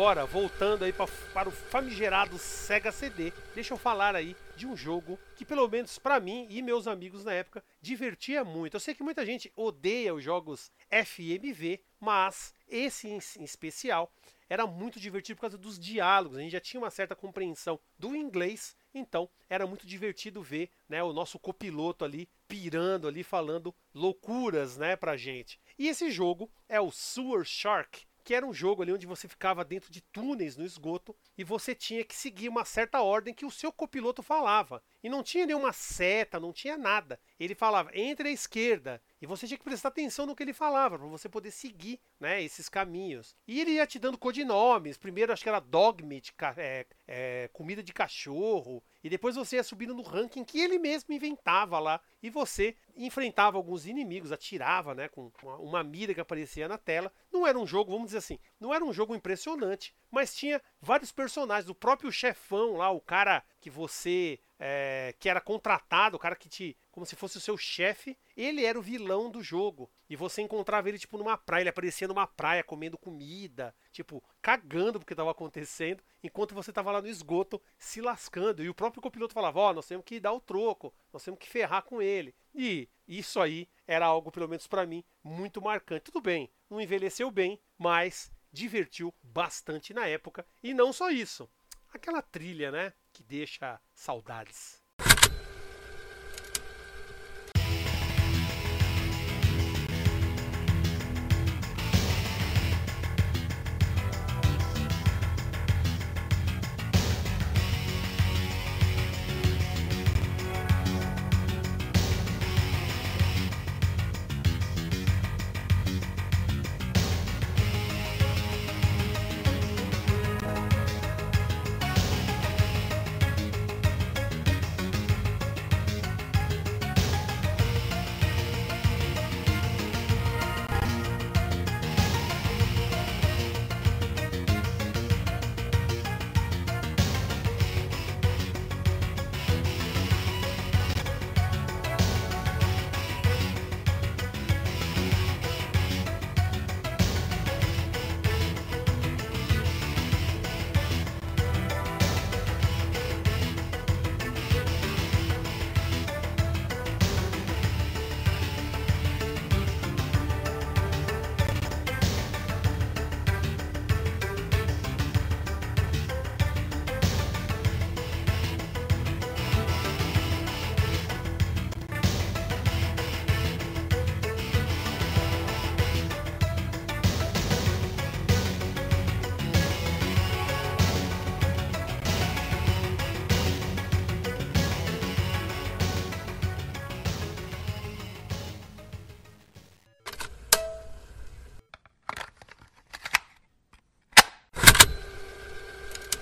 Agora, 0.08 0.26
voltando 0.26 0.86
aí 0.86 0.94
pra, 0.94 1.06
para 1.34 1.50
o 1.50 1.52
famigerado 1.52 2.38
Sega 2.38 2.94
CD, 2.94 3.34
deixa 3.54 3.74
eu 3.74 3.78
falar 3.78 4.16
aí 4.16 4.38
de 4.56 4.66
um 4.66 4.74
jogo 4.74 5.20
que, 5.36 5.44
pelo 5.44 5.68
menos 5.68 6.00
para 6.00 6.18
mim 6.18 6.48
e 6.50 6.62
meus 6.62 6.88
amigos 6.88 7.26
na 7.26 7.34
época, 7.34 7.62
divertia 7.82 8.42
muito. 8.42 8.76
Eu 8.76 8.80
sei 8.80 8.96
que 8.96 9.04
muita 9.04 9.26
gente 9.26 9.52
odeia 9.54 10.14
os 10.14 10.24
jogos 10.24 10.72
FMV, 10.90 11.82
mas 12.00 12.54
esse 12.70 13.10
em, 13.10 13.20
em 13.38 13.44
especial 13.44 14.10
era 14.50 14.66
muito 14.66 14.98
divertido 14.98 15.36
por 15.36 15.42
causa 15.42 15.58
dos 15.58 15.78
diálogos. 15.78 16.38
A 16.38 16.42
gente 16.42 16.54
já 16.54 16.62
tinha 16.62 16.80
uma 16.80 16.90
certa 16.90 17.14
compreensão 17.14 17.78
do 18.00 18.16
inglês, 18.16 18.78
então 18.94 19.30
era 19.50 19.68
muito 19.68 19.86
divertido 19.86 20.42
ver 20.42 20.70
né, 20.88 21.04
o 21.04 21.12
nosso 21.12 21.38
copiloto 21.38 22.06
ali 22.06 22.30
pirando 22.48 23.10
ali, 23.10 23.24
falando 23.24 23.76
loucuras 23.94 24.78
né, 24.78 24.96
pra 24.96 25.18
gente. 25.18 25.60
E 25.78 25.90
esse 25.90 26.10
jogo 26.10 26.50
é 26.70 26.80
o 26.80 26.94
Sewer 26.94 27.44
Shark, 27.44 28.08
que 28.28 28.36
era 28.36 28.46
um 28.46 28.54
jogo 28.54 28.82
ali 28.82 28.92
onde 28.92 29.08
você 29.08 29.26
ficava 29.26 29.64
dentro 29.64 29.90
de 29.90 30.02
túneis 30.02 30.58
no 30.58 30.66
esgoto 30.66 31.16
e 31.38 31.46
você 31.46 31.74
tinha 31.74 32.04
que 32.04 32.14
seguir 32.14 32.50
uma 32.50 32.66
certa 32.66 33.02
ordem 33.02 33.34
que 33.34 33.46
o 33.46 33.50
seu 33.50 33.72
copiloto 33.72 34.22
falava. 34.22 34.84
E 35.02 35.08
não 35.08 35.24
tinha 35.24 35.46
nenhuma 35.46 35.72
seta, 35.72 36.38
não 36.38 36.52
tinha 36.52 36.78
nada. 36.78 37.18
Ele 37.40 37.56
falava, 37.56 37.90
entre 37.94 38.28
à 38.28 38.32
esquerda. 38.34 39.02
E 39.22 39.26
você 39.26 39.48
tinha 39.48 39.58
que 39.58 39.64
prestar 39.64 39.88
atenção 39.88 40.26
no 40.26 40.36
que 40.36 40.44
ele 40.44 40.52
falava, 40.52 41.00
para 41.00 41.08
você 41.08 41.30
poder 41.30 41.52
seguir 41.52 42.02
né, 42.20 42.44
esses 42.44 42.68
caminhos. 42.68 43.34
E 43.48 43.62
ele 43.62 43.72
ia 43.72 43.88
te 43.88 43.98
dando 43.98 44.18
codinomes. 44.18 44.98
Primeiro 44.98 45.32
acho 45.32 45.42
que 45.42 45.48
era 45.48 45.62
dog 45.62 46.04
meat, 46.04 46.34
é, 46.58 46.86
é, 47.08 47.50
comida 47.54 47.82
de 47.82 47.94
cachorro. 47.94 48.84
E 49.02 49.10
depois 49.10 49.38
você 49.38 49.56
ia 49.56 49.64
subindo 49.64 49.96
no 49.96 50.04
ranking 50.04 50.44
que 50.44 50.60
ele 50.60 50.78
mesmo 50.78 51.14
inventava 51.14 51.80
lá. 51.80 52.02
E 52.22 52.30
você 52.30 52.76
enfrentava 52.96 53.58
alguns 53.58 53.86
inimigos, 53.86 54.32
atirava 54.32 54.96
né, 54.96 55.08
com 55.08 55.32
uma, 55.60 55.84
mira 55.84 56.14
que 56.14 56.22
aparecia 56.22 56.68
na 56.68 56.78
tela. 56.78 57.12
Não 57.32 57.46
era 57.46 57.58
um 57.58 57.68
jogo, 57.68 57.92
vamos 57.92 58.08
dizer 58.08 58.18
assim, 58.18 58.40
não 58.60 58.74
era 58.74 58.84
um 58.84 58.92
jogo 58.92 59.16
impressionante, 59.16 59.94
mas 60.10 60.36
tinha 60.36 60.62
vários 60.82 61.12
personagens. 61.12 61.70
O 61.70 61.76
próprio 61.76 62.12
chefão 62.12 62.78
lá, 62.78 62.90
o 62.90 63.00
cara 63.00 63.44
que 63.60 63.70
você 63.70 64.40
é, 64.60 65.14
que 65.20 65.30
era 65.30 65.40
contratado, 65.40 66.16
o 66.16 66.20
cara 66.20 66.36
que 66.36 66.50
te. 66.50 66.76
como 66.92 67.06
se 67.06 67.16
fosse 67.16 67.38
o 67.38 67.42
seu 67.42 67.58
chefe, 67.58 68.18
ele 68.36 68.66
era 68.66 68.78
o 68.78 68.82
vilão 68.82 69.30
do 69.30 69.42
jogo. 69.42 69.90
E 70.10 70.16
você 70.16 70.42
encontrava 70.42 70.90
ele, 70.90 70.98
tipo, 70.98 71.18
numa 71.18 71.38
praia, 71.38 71.64
ele 71.64 71.70
aparecia 71.70 72.08
numa 72.08 72.26
praia 72.26 72.64
comendo 72.64 72.98
comida, 72.98 73.76
tipo, 73.92 74.24
cagando 74.42 75.00
porque 75.00 75.14
estava 75.14 75.32
acontecendo, 75.32 76.02
enquanto 76.24 76.56
você 76.56 76.72
estava 76.72 76.92
lá 76.92 77.02
no 77.02 77.08
esgoto 77.08 77.62
se 77.78 78.02
lascando. 78.02 78.64
E 78.64 78.70
o 78.70 78.74
próprio 78.74 79.02
copiloto 79.02 79.34
falava: 79.34 79.60
Ó, 79.60 79.70
oh, 79.70 79.74
nós 79.74 79.88
temos 79.88 80.06
que 80.06 80.20
dar 80.20 80.34
o 80.34 80.42
troco, 80.42 80.94
nós 81.14 81.24
temos 81.24 81.40
que 81.40 81.48
ferrar 81.48 81.84
com 81.84 82.02
ele. 82.02 82.17
E 82.54 82.90
isso 83.08 83.40
aí 83.40 83.68
era 83.86 84.06
algo, 84.06 84.32
pelo 84.32 84.48
menos 84.48 84.68
para 84.68 84.86
mim, 84.86 85.04
muito 85.24 85.62
marcante. 85.62 86.06
Tudo 86.06 86.22
bem, 86.22 86.50
não 86.70 86.82
envelheceu 86.82 87.30
bem, 87.32 87.60
mas 87.78 88.32
divertiu 88.52 89.14
bastante 89.22 89.94
na 89.94 90.08
época. 90.08 90.46
E 90.64 90.74
não 90.74 90.92
só 90.92 91.10
isso, 91.10 91.50
aquela 91.94 92.22
trilha, 92.22 92.72
né? 92.72 92.94
que 93.18 93.24
deixa 93.24 93.80
saudades. 93.96 94.80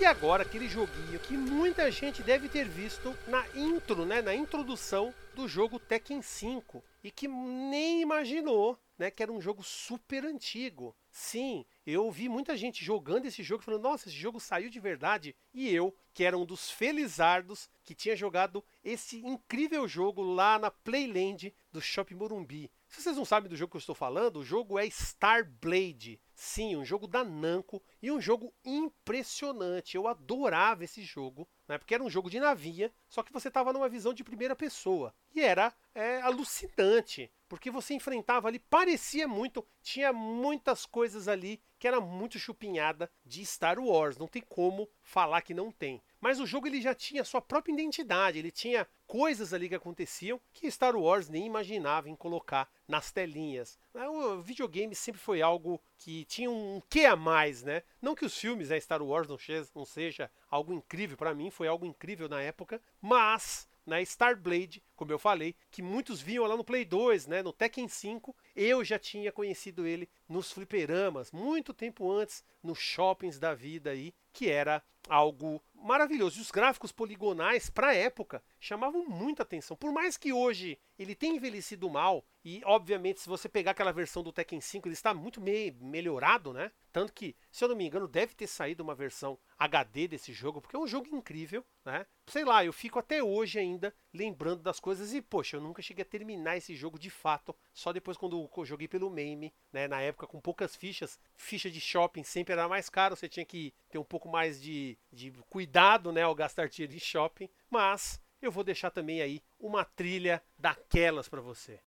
E 0.06 0.08
agora 0.08 0.44
aquele 0.44 0.70
joguinho 0.70 1.20
que 1.20 1.36
muita 1.36 1.90
gente 1.90 2.22
deve 2.22 2.48
ter 2.48 2.70
visto 2.70 3.18
na 3.28 3.44
intro, 3.56 4.06
né, 4.06 4.22
na 4.22 4.36
introdução 4.36 5.12
do 5.34 5.48
jogo 5.48 5.80
Tekken 5.80 6.22
5 6.22 6.84
e 7.04 7.10
que 7.10 7.28
nem 7.28 8.04
imaginou, 8.04 8.80
né, 9.00 9.10
que 9.10 9.24
era 9.24 9.32
um 9.32 9.42
jogo 9.42 9.64
super 9.64 10.24
antigo. 10.24 10.96
Sim, 11.10 11.66
eu 11.88 12.12
vi 12.12 12.30
muita 12.30 12.56
gente 12.56 12.86
jogando 12.86 13.26
esse 13.26 13.42
jogo 13.42 13.64
falando: 13.64 13.82
"Nossa, 13.82 14.08
esse 14.08 14.16
jogo 14.16 14.40
saiu 14.40 14.70
de 14.70 14.80
verdade". 14.80 15.36
E 15.52 15.74
eu, 15.74 15.92
que 16.14 16.24
era 16.24 16.38
um 16.38 16.46
dos 16.46 16.70
felizardos 16.70 17.68
que 17.84 17.96
tinha 17.96 18.16
jogado 18.16 18.64
esse 18.84 19.26
incrível 19.26 19.88
jogo 19.88 20.22
lá 20.22 20.60
na 20.60 20.70
Playland 20.70 21.52
do 21.72 21.82
Shopping 21.82 22.14
Morumbi. 22.14 22.70
Se 22.96 23.02
vocês 23.02 23.18
não 23.18 23.26
sabem 23.26 23.50
do 23.50 23.58
jogo 23.58 23.72
que 23.72 23.76
eu 23.76 23.80
estou 23.80 23.94
falando, 23.94 24.38
o 24.38 24.46
jogo 24.46 24.80
é 24.80 24.90
Star 24.90 25.46
Blade. 25.60 26.18
Sim, 26.34 26.78
um 26.78 26.86
jogo 26.86 27.08
da 27.08 27.26
Namco 27.26 27.84
e 28.02 28.10
um 28.10 28.22
jogo 28.22 28.54
impressionante. 28.64 29.96
Eu 29.98 30.08
adorava 30.08 30.86
esse 30.86 31.02
jogo, 31.02 31.46
né? 31.68 31.78
Porque 31.78 31.94
era 31.94 32.02
um 32.02 32.10
jogo 32.10 32.30
de 32.30 32.40
navinha, 32.40 32.90
só 33.10 33.22
que 33.22 33.34
você 33.34 33.50
estava 33.50 33.74
numa 33.74 33.90
visão 33.90 34.14
de 34.14 34.24
primeira 34.24 34.56
pessoa. 34.56 35.14
E 35.34 35.42
era 35.42 35.74
é, 35.94 36.22
alucinante, 36.22 37.30
porque 37.50 37.70
você 37.70 37.94
enfrentava 37.94 38.48
ali, 38.48 38.60
parecia 38.60 39.28
muito, 39.28 39.68
tinha 39.82 40.14
muitas 40.14 40.86
coisas 40.86 41.28
ali 41.28 41.62
que 41.78 41.88
era 41.88 42.00
muito 42.00 42.40
chupinhada 42.40 43.12
de 43.26 43.46
Star 43.46 43.78
Wars. 43.78 44.18
Não 44.18 44.28
tem 44.28 44.42
como 44.42 44.90
falar 45.04 45.42
que 45.42 45.54
não 45.54 45.70
tem. 45.70 46.02
Mas 46.22 46.40
o 46.40 46.46
jogo 46.46 46.68
ele 46.68 46.82
já 46.82 46.96
tinha 46.96 47.26
sua 47.26 47.42
própria 47.42 47.74
identidade, 47.74 48.40
ele 48.40 48.52
tinha 48.52 48.88
coisas 49.08 49.54
ali 49.54 49.70
que 49.70 49.76
aconteciam 49.76 50.40
que 50.54 50.70
Star 50.70 50.96
Wars 50.96 51.30
nem 51.30 51.46
imaginava 51.46 52.10
em 52.10 52.16
colocar 52.16 52.70
nas 52.88 53.12
telinhas. 53.12 53.78
O 53.94 54.42
videogame 54.42 54.96
sempre 54.96 55.22
foi 55.22 55.42
algo 55.42 55.82
que 55.98 56.26
tinha 56.26 56.50
um 56.50 56.82
quê 56.90 57.06
a 57.06 57.16
mais, 57.16 57.64
né? 57.64 57.84
Não 58.02 58.16
que 58.16 58.26
os 58.26 58.38
filmes, 58.38 58.70
né, 58.70 58.80
Star 58.80 59.02
Wars 59.02 59.28
não, 59.28 59.86
seja 59.86 60.30
algo 60.50 60.74
incrível 60.74 61.18
para 61.18 61.34
mim, 61.34 61.50
foi 61.50 61.68
algo 61.68 61.86
incrível 61.86 62.28
na 62.28 62.42
época, 62.42 62.82
mas 63.02 63.68
na 63.86 64.02
Starblade, 64.02 64.82
como 64.96 65.12
eu 65.12 65.20
falei, 65.20 65.56
que 65.70 65.82
muitos 65.82 66.20
viam 66.20 66.46
lá 66.46 66.58
no 66.58 66.64
Play 66.64 66.84
2, 66.84 67.28
né, 67.28 67.44
no 67.44 67.54
Tekken 67.54 67.88
5, 67.88 68.36
eu 68.56 68.84
já 68.84 68.98
tinha 68.98 69.32
conhecido 69.32 69.86
ele 69.86 70.10
nos 70.28 70.52
fliperamas, 70.52 71.32
muito 71.32 71.74
tempo 71.74 72.12
antes, 72.12 72.44
nos 72.64 72.80
shoppings 72.80 73.38
da 73.38 73.54
vida 73.54 73.92
aí, 73.92 74.14
que 74.34 74.50
era 74.50 74.82
algo 75.08 75.62
maravilhoso. 75.86 76.40
E 76.40 76.42
os 76.42 76.52
gráficos 76.52 76.92
poligonais, 76.92 77.70
para 77.70 77.90
a 77.90 77.96
época, 77.96 78.44
chamavam 78.60 79.06
muita 79.08 79.44
atenção. 79.44 79.78
Por 79.78 79.92
mais 79.92 80.18
que 80.18 80.34
hoje 80.34 80.78
ele 80.98 81.16
tenha 81.16 81.36
envelhecido 81.36 81.90
mal, 81.90 82.26
e 82.46 82.62
obviamente 82.64 83.20
se 83.20 83.28
você 83.28 83.50
pegar 83.50 83.72
aquela 83.72 83.92
versão 83.92 84.22
do 84.22 84.32
Tekken 84.32 84.62
5, 84.62 84.88
ele 84.88 84.94
está 84.94 85.16
muito 85.16 85.42
me 85.42 85.72
melhorado, 85.82 86.54
né? 86.54 86.72
Tanto 86.94 87.12
que, 87.12 87.36
se 87.52 87.64
eu 87.64 87.68
não 87.68 87.76
me 87.76 87.88
engano, 87.88 88.08
deve 88.08 88.36
ter 88.36 88.46
saído 88.46 88.84
uma 88.84 88.94
versão 88.94 89.38
HD 89.58 90.08
desse 90.08 90.32
jogo, 90.32 90.62
porque 90.62 90.76
é 90.76 90.80
um 90.80 90.86
jogo 90.86 91.08
incrível, 91.16 91.66
né? 91.84 92.06
Sei 92.28 92.46
lá, 92.46 92.64
eu 92.64 92.72
fico 92.72 93.00
até 93.00 93.24
hoje 93.24 93.58
ainda 93.58 93.92
lembrando 94.14 94.62
das 94.62 94.80
coisas 94.80 95.12
e, 95.12 95.24
poxa, 95.24 95.58
eu 95.58 95.62
nunca 95.62 95.82
cheguei 95.82 96.04
a 96.04 96.06
terminar 96.08 96.56
esse 96.56 96.76
jogo 96.76 97.00
de 97.00 97.10
fato, 97.10 97.56
só 97.74 97.92
depois 97.92 98.16
quando 98.16 98.48
eu 98.56 98.66
joguei 98.66 98.88
pelo 98.88 99.10
MAME, 99.10 99.52
né? 99.74 99.88
Na 99.88 100.00
época 100.02 100.28
com 100.28 100.40
poucas 100.40 100.76
fichas, 100.76 101.20
ficha 101.36 101.70
de 101.70 101.82
shopping 101.82 102.24
sempre 102.24 102.54
era 102.54 102.70
mais 102.70 102.92
caro, 102.92 103.16
você 103.16 103.28
tinha 103.28 103.46
que 103.46 103.74
ter 103.90 103.98
um 103.98 104.04
pouco 104.04 104.30
mais 104.30 104.62
de, 104.62 104.96
de 105.12 105.32
cuidado, 105.50 106.12
né, 106.12 106.22
ao 106.22 106.36
gastar 106.36 106.70
dinheiro 106.70 106.94
de 106.94 107.00
shopping, 107.00 107.50
mas 107.72 108.22
eu 108.40 108.52
vou 108.52 108.64
deixar 108.64 108.92
também 108.92 109.20
aí 109.22 109.42
uma 109.60 109.84
trilha 109.84 110.44
daquelas 110.60 111.28
para 111.28 111.42
você. 111.42 111.80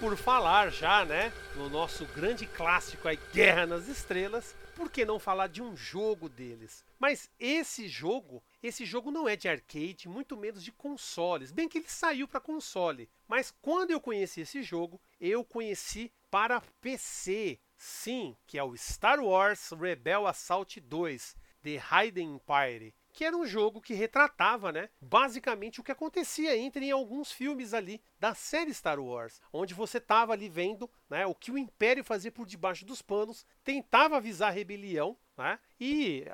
Por 0.00 0.16
falar 0.16 0.72
já, 0.72 1.04
né, 1.04 1.30
no 1.54 1.68
nosso 1.68 2.06
grande 2.06 2.46
clássico 2.46 3.06
aí, 3.06 3.18
Guerra 3.34 3.66
nas 3.66 3.86
Estrelas, 3.86 4.56
por 4.74 4.90
que 4.90 5.04
não 5.04 5.18
falar 5.18 5.46
de 5.46 5.60
um 5.60 5.76
jogo 5.76 6.26
deles? 6.26 6.82
Mas 6.98 7.30
esse 7.38 7.86
jogo, 7.86 8.42
esse 8.62 8.86
jogo 8.86 9.10
não 9.10 9.28
é 9.28 9.36
de 9.36 9.46
arcade, 9.46 10.08
muito 10.08 10.38
menos 10.38 10.64
de 10.64 10.72
consoles. 10.72 11.52
Bem 11.52 11.68
que 11.68 11.76
ele 11.78 11.88
saiu 11.88 12.26
para 12.26 12.40
console, 12.40 13.10
mas 13.28 13.54
quando 13.60 13.90
eu 13.90 14.00
conheci 14.00 14.40
esse 14.40 14.62
jogo, 14.62 14.98
eu 15.20 15.44
conheci 15.44 16.10
para 16.30 16.62
PC. 16.80 17.60
Sim, 17.76 18.34
que 18.46 18.56
é 18.56 18.64
o 18.64 18.74
Star 18.78 19.20
Wars 19.20 19.70
Rebel 19.78 20.26
Assault 20.26 20.80
2, 20.80 21.36
The 21.62 21.78
Hidden 21.78 22.36
Empire 22.36 22.94
que 23.12 23.24
era 23.24 23.36
um 23.36 23.46
jogo 23.46 23.80
que 23.80 23.94
retratava, 23.94 24.72
né, 24.72 24.88
basicamente 25.00 25.80
o 25.80 25.84
que 25.84 25.92
acontecia 25.92 26.56
entre 26.56 26.86
em 26.86 26.90
alguns 26.90 27.32
filmes 27.32 27.74
ali 27.74 28.00
da 28.18 28.34
série 28.34 28.72
Star 28.72 29.00
Wars, 29.00 29.40
onde 29.52 29.74
você 29.74 29.98
estava 29.98 30.32
ali 30.32 30.48
vendo, 30.48 30.90
né, 31.08 31.26
o 31.26 31.34
que 31.34 31.50
o 31.50 31.58
Império 31.58 32.04
fazia 32.04 32.30
por 32.32 32.46
debaixo 32.46 32.84
dos 32.84 33.02
panos, 33.02 33.46
tentava 33.64 34.16
avisar 34.16 34.48
a 34.48 34.52
rebelião, 34.52 35.16
né, 35.36 35.58
e 35.78 36.24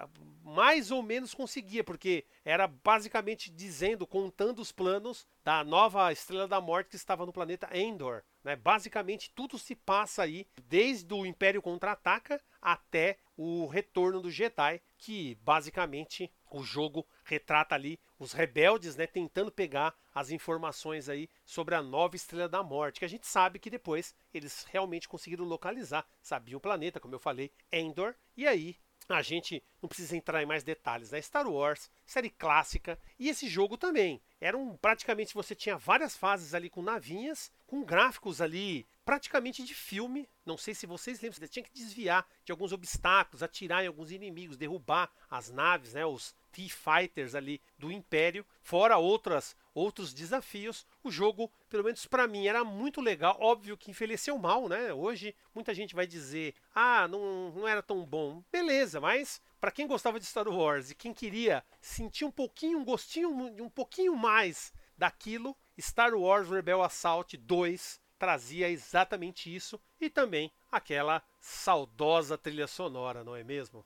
mais 0.43 0.91
ou 0.91 1.03
menos 1.03 1.35
conseguia, 1.35 1.85
porque 1.85 2.25
era 2.45 2.67
basicamente 2.67 3.51
dizendo, 3.51 4.07
contando 4.07 4.61
os 4.61 4.73
planos 4.73 5.27
da 5.45 5.63
nova 5.63 6.13
Estrela 6.13 6.49
da 6.49 6.61
Morte 6.61 6.91
que 6.91 6.97
estava 6.97 7.25
no 7.25 7.33
planeta 7.33 7.69
Endor. 7.77 8.23
Né? 8.43 8.55
Basicamente, 8.55 9.33
tudo 9.35 9.59
se 9.59 9.75
passa 9.75 10.23
aí, 10.23 10.47
desde 10.69 11.13
o 11.13 11.27
Império 11.27 11.61
Contra-Ataca 11.61 12.41
até 12.63 13.19
o 13.37 13.67
Retorno 13.67 14.21
do 14.21 14.31
Jedi, 14.31 14.81
que 14.97 15.35
basicamente 15.43 16.33
o 16.57 16.65
jogo 16.65 17.07
retrata 17.25 17.75
ali 17.75 17.99
os 18.19 18.33
rebeldes 18.33 18.97
né, 18.97 19.07
tentando 19.07 19.53
pegar 19.53 19.95
as 20.15 20.31
informações 20.31 21.09
aí 21.09 21.29
sobre 21.45 21.75
a 21.75 21.83
nova 21.83 22.17
Estrela 22.17 22.49
da 22.49 22.63
Morte, 22.63 22.99
que 22.99 23.05
a 23.05 23.09
gente 23.09 23.27
sabe 23.27 23.59
que 23.59 23.71
depois 23.71 24.15
eles 24.33 24.67
realmente 24.71 25.09
conseguiram 25.09 25.45
localizar, 25.45 26.07
sabiam 26.23 26.59
o 26.59 26.61
planeta, 26.61 26.99
como 26.99 27.15
eu 27.15 27.21
falei, 27.21 27.53
Endor, 27.71 28.15
e 28.37 28.47
aí 28.47 28.77
a 29.09 29.23
gente 29.23 29.63
não 29.81 29.89
precisa 29.89 30.17
entrar 30.17 30.43
em 30.43 30.47
mais 30.47 30.65
detalhes, 30.65 31.13
né? 31.13 31.21
Star 31.23 31.49
Wars, 31.49 31.91
série 32.05 32.31
clássica, 32.31 32.99
e 33.19 33.29
esse 33.29 33.49
jogo 33.49 33.77
também. 33.77 34.21
Era 34.41 34.57
um, 34.57 34.77
praticamente 34.77 35.35
você 35.35 35.55
tinha 35.55 35.77
várias 35.77 36.17
fases 36.17 36.55
ali 36.55 36.69
com 36.69 36.83
navinhas, 36.83 37.53
com 37.67 37.85
gráficos 37.85 38.41
ali 38.41 38.87
praticamente 39.05 39.63
de 39.63 39.75
filme. 39.75 40.29
Não 40.45 40.57
sei 40.57 40.75
se 40.75 40.87
vocês 40.87 41.21
lembram, 41.21 41.39
você 41.39 41.49
tinha 41.49 41.63
que 41.63 41.73
desviar 41.73 42.27
de 42.45 42.51
alguns 42.51 42.73
obstáculos, 42.73 43.43
atirar 43.43 43.85
em 43.85 43.87
alguns 43.87 44.11
inimigos, 44.11 44.57
derrubar 44.57 45.11
as 45.31 45.51
naves, 45.51 45.95
né, 45.95 46.05
os 46.05 46.35
T-Fighters 46.57 47.35
ali 47.35 47.61
do 47.79 47.93
Império, 47.93 48.47
fora 48.63 48.97
outras 48.97 49.55
outros 49.75 50.15
desafios. 50.15 50.87
O 51.05 51.11
jogo, 51.11 51.53
pelo 51.69 51.85
menos 51.85 52.07
para 52.07 52.27
mim, 52.27 52.47
era 52.47 52.65
muito 52.65 53.03
legal. 53.03 53.37
Óbvio 53.39 53.77
que 53.77 53.91
envelheceu 53.91 54.39
mal, 54.39 54.67
né? 54.67 54.91
Hoje 54.91 55.37
muita 55.55 55.75
gente 55.75 55.95
vai 55.95 56.07
dizer: 56.07 56.55
"Ah, 56.75 57.07
não, 57.07 57.53
não 57.53 57.69
era 57.69 57.83
tão 57.83 58.07
bom". 58.07 58.43
Beleza, 58.51 58.99
mas 58.99 59.39
para 59.61 59.71
quem 59.71 59.87
gostava 59.87 60.19
de 60.19 60.25
Star 60.25 60.49
Wars 60.49 60.91
e 60.91 60.95
quem 60.95 61.13
queria 61.13 61.63
sentir 61.79 62.25
um 62.25 62.31
pouquinho, 62.31 62.79
um 62.79 62.85
gostinho, 62.85 63.29
um 63.31 63.69
pouquinho 63.69 64.17
mais 64.17 64.73
daquilo, 64.97 65.55
Star 65.79 66.15
Wars 66.15 66.49
Rebel 66.49 66.83
Assault 66.83 67.37
2 67.37 68.01
trazia 68.19 68.71
exatamente 68.71 69.55
isso 69.55 69.79
e 70.01 70.09
também 70.09 70.51
aquela 70.73 71.23
saudosa 71.39 72.39
trilha 72.39 72.67
sonora, 72.67 73.23
não 73.23 73.37
é 73.37 73.45
mesmo? 73.45 73.85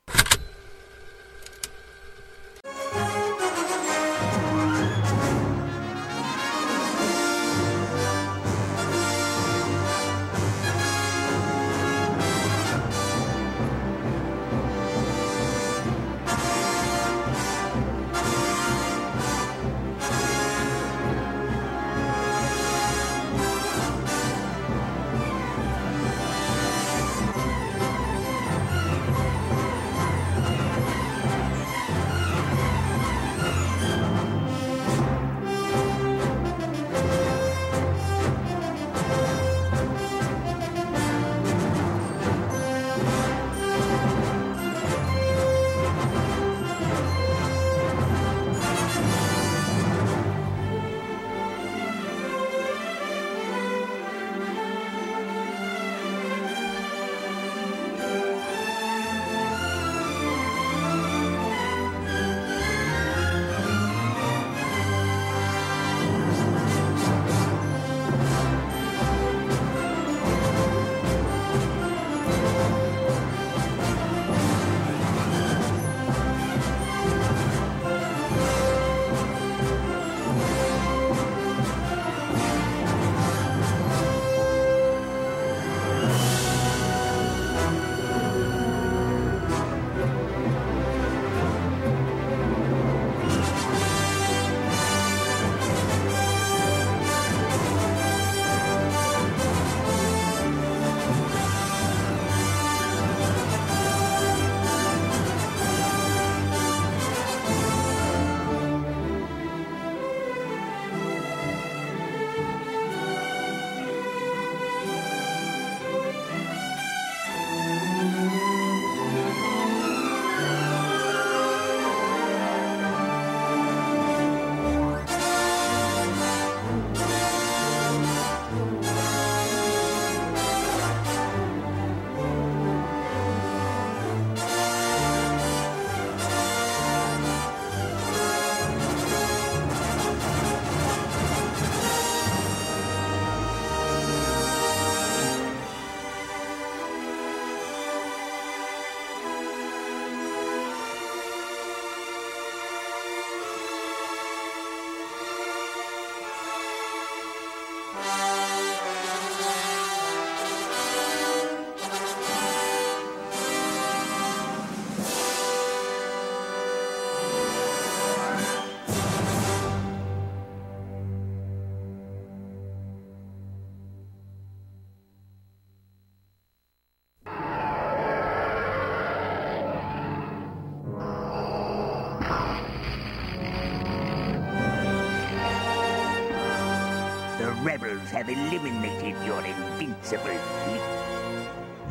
Have 188.10 188.28
eliminated 188.28 189.14
your 189.24 189.44
invincible 189.44 190.24
fleet. 190.24 190.82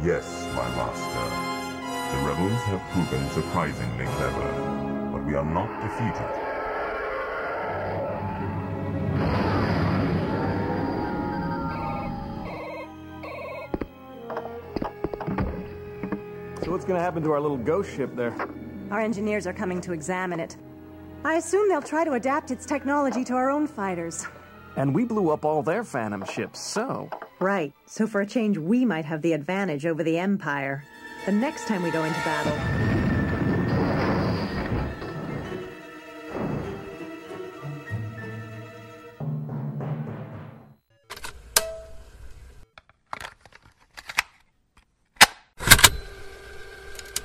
Yes, 0.04 0.48
my 0.56 0.68
master. 0.76 1.60
The 2.12 2.18
rebels 2.28 2.62
have 2.64 2.82
proven 2.92 3.30
surprisingly 3.30 4.06
clever, 4.06 5.12
but 5.12 5.24
we 5.26 5.36
are 5.36 5.46
not 5.46 5.70
defeated. 5.82 6.50
So 16.64 16.72
what's 16.72 16.86
gonna 16.86 17.00
happen 17.00 17.24
to 17.24 17.32
our 17.32 17.40
little 17.40 17.58
ghost 17.58 17.96
ship 17.96 18.16
there? 18.16 18.36
Our 18.92 19.00
engineers 19.00 19.48
are 19.48 19.54
coming 19.54 19.82
to 19.82 19.94
examine 19.94 20.40
it. 20.40 20.58
I 21.24 21.36
assume 21.36 21.70
they'll 21.70 21.82
try 21.82 22.04
to 22.04 22.14
adapt 22.14 22.52
its 22.52 22.66
technology 22.66 23.24
to 23.26 23.34
our 23.34 23.50
own 23.50 23.68
fighters. 23.68 24.26
And 24.76 24.94
we 24.94 25.04
blew 25.04 25.32
up 25.32 25.46
all 25.46 25.64
their 25.64 25.84
Phantom 25.84 26.24
ships, 26.26 26.60
so. 26.60 27.10
Right. 27.40 27.74
So 27.86 28.06
for 28.06 28.22
a 28.22 28.26
change, 28.26 28.58
we 28.58 28.86
might 28.86 29.06
have 29.06 29.22
the 29.22 29.34
advantage 29.34 29.86
over 29.86 30.04
the 30.04 30.18
Empire. 30.18 30.84
The 31.26 31.32
next 31.32 31.68
time 31.68 31.84
we 31.84 31.92
go 31.92 32.04
into 32.04 32.20
battle. 32.20 32.54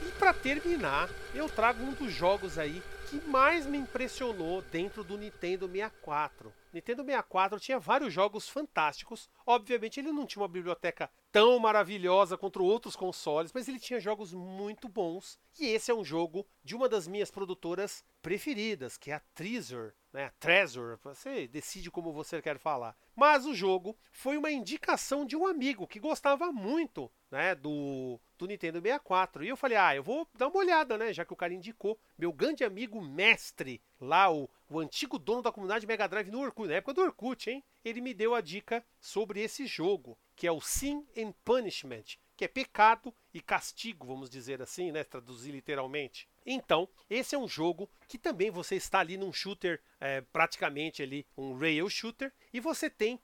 E 0.02 0.12
para 0.18 0.32
terminar, 0.32 1.08
eu 1.34 1.48
trago 1.48 1.82
um 1.84 1.92
dos 1.92 2.12
jogos 2.12 2.58
aí 2.58 2.82
que 3.08 3.20
mais 3.28 3.66
me 3.66 3.78
impressionou 3.78 4.62
dentro 4.62 5.04
do 5.04 5.16
Nintendo 5.16 5.68
64. 5.68 6.52
Nintendo 6.74 7.04
64 7.04 7.60
tinha 7.60 7.78
vários 7.78 8.12
jogos 8.12 8.48
fantásticos. 8.48 9.30
Obviamente, 9.46 10.00
ele 10.00 10.10
não 10.10 10.26
tinha 10.26 10.42
uma 10.42 10.48
biblioteca 10.48 11.08
tão 11.30 11.58
maravilhosa 11.58 12.36
contra 12.36 12.62
outros 12.62 12.96
consoles, 12.96 13.52
mas 13.52 13.68
ele 13.68 13.78
tinha 13.78 14.00
jogos 14.00 14.34
muito 14.34 14.88
bons. 14.88 15.38
E 15.58 15.66
esse 15.66 15.90
é 15.90 15.94
um 15.94 16.04
jogo 16.04 16.44
de 16.64 16.74
uma 16.74 16.88
das 16.88 17.06
minhas 17.06 17.30
produtoras 17.30 18.04
preferidas, 18.20 18.96
que 18.96 19.12
é 19.12 19.14
a 19.14 19.20
Treasure, 19.34 19.92
né? 20.12 20.32
Treasure, 20.40 20.98
você 21.02 21.46
decide 21.46 21.90
como 21.90 22.12
você 22.12 22.42
quer 22.42 22.58
falar. 22.58 22.96
Mas 23.14 23.46
o 23.46 23.54
jogo 23.54 23.96
foi 24.10 24.36
uma 24.36 24.50
indicação 24.50 25.24
de 25.24 25.36
um 25.36 25.46
amigo 25.46 25.86
que 25.86 26.00
gostava 26.00 26.50
muito, 26.50 27.10
né, 27.30 27.54
do 27.54 28.20
do 28.38 28.46
Nintendo 28.46 28.80
64. 28.80 29.44
E 29.44 29.48
eu 29.48 29.56
falei, 29.56 29.76
ah, 29.76 29.94
eu 29.94 30.02
vou 30.02 30.28
dar 30.34 30.48
uma 30.48 30.58
olhada, 30.58 30.98
né? 30.98 31.12
Já 31.12 31.24
que 31.24 31.32
o 31.32 31.36
cara 31.36 31.54
indicou. 31.54 31.98
Meu 32.18 32.32
grande 32.32 32.64
amigo 32.64 33.00
mestre, 33.00 33.80
lá, 34.00 34.30
o, 34.30 34.48
o 34.76 34.80
antigo 34.80 35.18
dono 35.18 35.42
da 35.42 35.52
comunidade 35.52 35.86
Mega 35.86 36.08
Drive 36.08 36.30
no 36.30 36.40
Orkut, 36.40 36.68
na 36.68 36.74
época 36.74 36.94
do 36.94 37.02
Orkut, 37.02 37.48
hein? 37.48 37.62
Ele 37.84 38.00
me 38.00 38.12
deu 38.12 38.34
a 38.34 38.40
dica 38.40 38.84
sobre 39.00 39.40
esse 39.40 39.66
jogo, 39.66 40.18
que 40.34 40.46
é 40.46 40.52
o 40.52 40.60
Sin 40.60 41.06
and 41.16 41.32
Punishment, 41.44 42.18
que 42.36 42.44
é 42.44 42.48
pecado 42.48 43.14
e 43.32 43.40
castigo, 43.40 44.06
vamos 44.06 44.28
dizer 44.28 44.60
assim, 44.60 44.90
né? 44.90 45.04
Traduzir 45.04 45.52
literalmente. 45.52 46.28
Então, 46.44 46.88
esse 47.08 47.34
é 47.34 47.38
um 47.38 47.46
jogo 47.46 47.88
que 48.08 48.18
também 48.18 48.50
você 48.50 48.74
está 48.74 48.98
ali 48.98 49.16
num 49.16 49.32
shooter, 49.32 49.80
é, 50.00 50.20
praticamente 50.20 51.02
ali 51.02 51.26
um 51.36 51.56
rail 51.56 51.88
shooter, 51.88 52.32
e 52.52 52.58
você 52.58 52.90
tem 52.90 53.20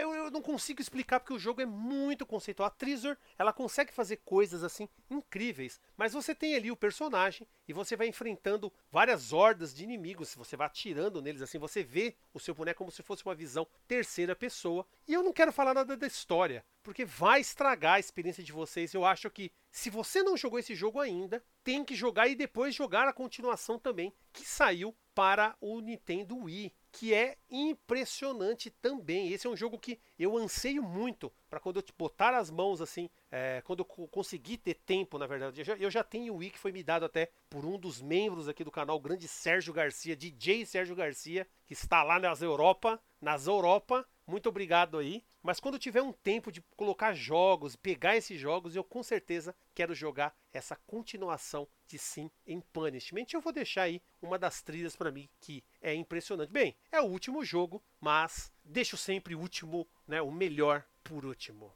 eu, 0.00 0.14
eu, 0.14 0.30
não 0.30 0.42
consigo 0.42 0.80
explicar 0.80 1.20
porque 1.20 1.32
o 1.32 1.38
jogo 1.38 1.60
é 1.60 1.66
muito 1.66 2.26
conceitual. 2.26 2.66
A 2.66 2.70
Treasure, 2.70 3.16
ela 3.38 3.52
consegue 3.52 3.92
fazer 3.92 4.16
coisas 4.24 4.64
assim 4.64 4.88
incríveis, 5.08 5.80
mas 5.96 6.12
você 6.12 6.34
tem 6.34 6.56
ali 6.56 6.72
o 6.72 6.76
personagem 6.76 7.46
e 7.68 7.72
você 7.72 7.94
vai 7.94 8.08
enfrentando 8.08 8.72
várias 8.90 9.32
hordas 9.32 9.72
de 9.72 9.84
inimigos. 9.84 10.34
Você 10.34 10.56
vai 10.56 10.66
atirando 10.66 11.22
neles 11.22 11.40
assim, 11.40 11.58
você 11.58 11.84
vê 11.84 12.16
o 12.34 12.40
seu 12.40 12.52
boneco 12.52 12.78
como 12.78 12.90
se 12.90 13.02
fosse 13.02 13.24
uma 13.24 13.34
visão 13.34 13.66
terceira 13.86 14.34
pessoa. 14.34 14.84
E 15.06 15.14
eu 15.14 15.22
não 15.22 15.32
quero 15.32 15.52
falar 15.52 15.74
nada 15.74 15.96
da 15.96 16.06
história, 16.06 16.64
porque 16.82 17.04
vai 17.04 17.40
estragar 17.40 17.94
a 17.94 18.00
experiência 18.00 18.42
de 18.42 18.50
vocês. 18.50 18.92
Eu 18.92 19.04
acho 19.04 19.30
que 19.30 19.52
se 19.70 19.88
você 19.88 20.22
não 20.24 20.36
jogou 20.36 20.58
esse 20.58 20.74
jogo 20.74 20.98
ainda, 20.98 21.44
tem 21.62 21.84
que 21.84 21.94
jogar 21.94 22.26
e 22.26 22.34
depois 22.34 22.74
jogar 22.74 23.06
a 23.06 23.12
continuação 23.12 23.78
também, 23.78 24.12
que 24.32 24.44
saiu 24.44 24.92
para 25.14 25.56
o 25.60 25.80
Nintendo 25.80 26.36
Wii 26.36 26.72
que 26.92 27.14
é 27.14 27.38
impressionante 27.50 28.70
também. 28.70 29.32
Esse 29.32 29.46
é 29.46 29.50
um 29.50 29.56
jogo 29.56 29.78
que 29.78 29.98
eu 30.18 30.36
anseio 30.36 30.82
muito 30.82 31.32
para 31.48 31.58
quando 31.58 31.76
eu 31.76 31.82
te 31.82 31.92
botar 31.96 32.34
as 32.34 32.50
mãos 32.50 32.82
assim, 32.82 33.08
é, 33.30 33.62
quando 33.64 33.80
eu 33.80 33.84
conseguir 33.84 34.58
ter 34.58 34.74
tempo, 34.74 35.18
na 35.18 35.26
verdade. 35.26 35.62
Eu 35.62 35.64
já, 35.64 35.76
eu 35.76 35.90
já 35.90 36.04
tenho 36.04 36.34
o 36.34 36.36
Wii 36.36 36.50
que 36.50 36.58
foi 36.58 36.70
me 36.70 36.82
dado 36.82 37.06
até 37.06 37.30
por 37.48 37.64
um 37.64 37.78
dos 37.78 38.02
membros 38.02 38.46
aqui 38.46 38.62
do 38.62 38.70
canal, 38.70 38.96
o 38.96 39.00
grande 39.00 39.26
Sérgio 39.26 39.72
Garcia, 39.72 40.14
DJ 40.14 40.66
Sérgio 40.66 40.94
Garcia, 40.94 41.46
que 41.66 41.72
está 41.72 42.02
lá 42.02 42.20
nas 42.20 42.42
Europa, 42.42 43.00
nas 43.20 43.46
Europa. 43.46 44.06
Muito 44.26 44.48
obrigado 44.48 44.98
aí. 44.98 45.22
Mas 45.42 45.58
quando 45.58 45.78
tiver 45.78 46.02
um 46.02 46.12
tempo 46.12 46.52
de 46.52 46.60
colocar 46.76 47.14
jogos, 47.14 47.74
pegar 47.76 48.16
esses 48.16 48.38
jogos, 48.38 48.76
eu 48.76 48.84
com 48.84 49.02
certeza 49.02 49.54
quero 49.74 49.94
jogar 49.94 50.36
essa 50.52 50.76
continuação 50.86 51.66
de 51.86 51.98
Sim 51.98 52.30
em 52.46 52.60
Punishment. 52.60 53.26
Eu 53.32 53.40
vou 53.40 53.52
deixar 53.52 53.82
aí 53.82 54.00
uma 54.20 54.38
das 54.38 54.62
trilhas 54.62 54.94
para 54.94 55.10
mim 55.10 55.28
que 55.40 55.64
é 55.80 55.94
impressionante. 55.94 56.50
Bem, 56.50 56.76
é 56.90 57.00
o 57.00 57.06
último 57.06 57.44
jogo, 57.44 57.82
mas 58.00 58.52
deixo 58.64 58.96
sempre 58.96 59.34
o 59.34 59.40
último, 59.40 59.88
né, 60.06 60.22
o 60.22 60.30
melhor 60.30 60.84
por 61.02 61.24
último. 61.24 61.74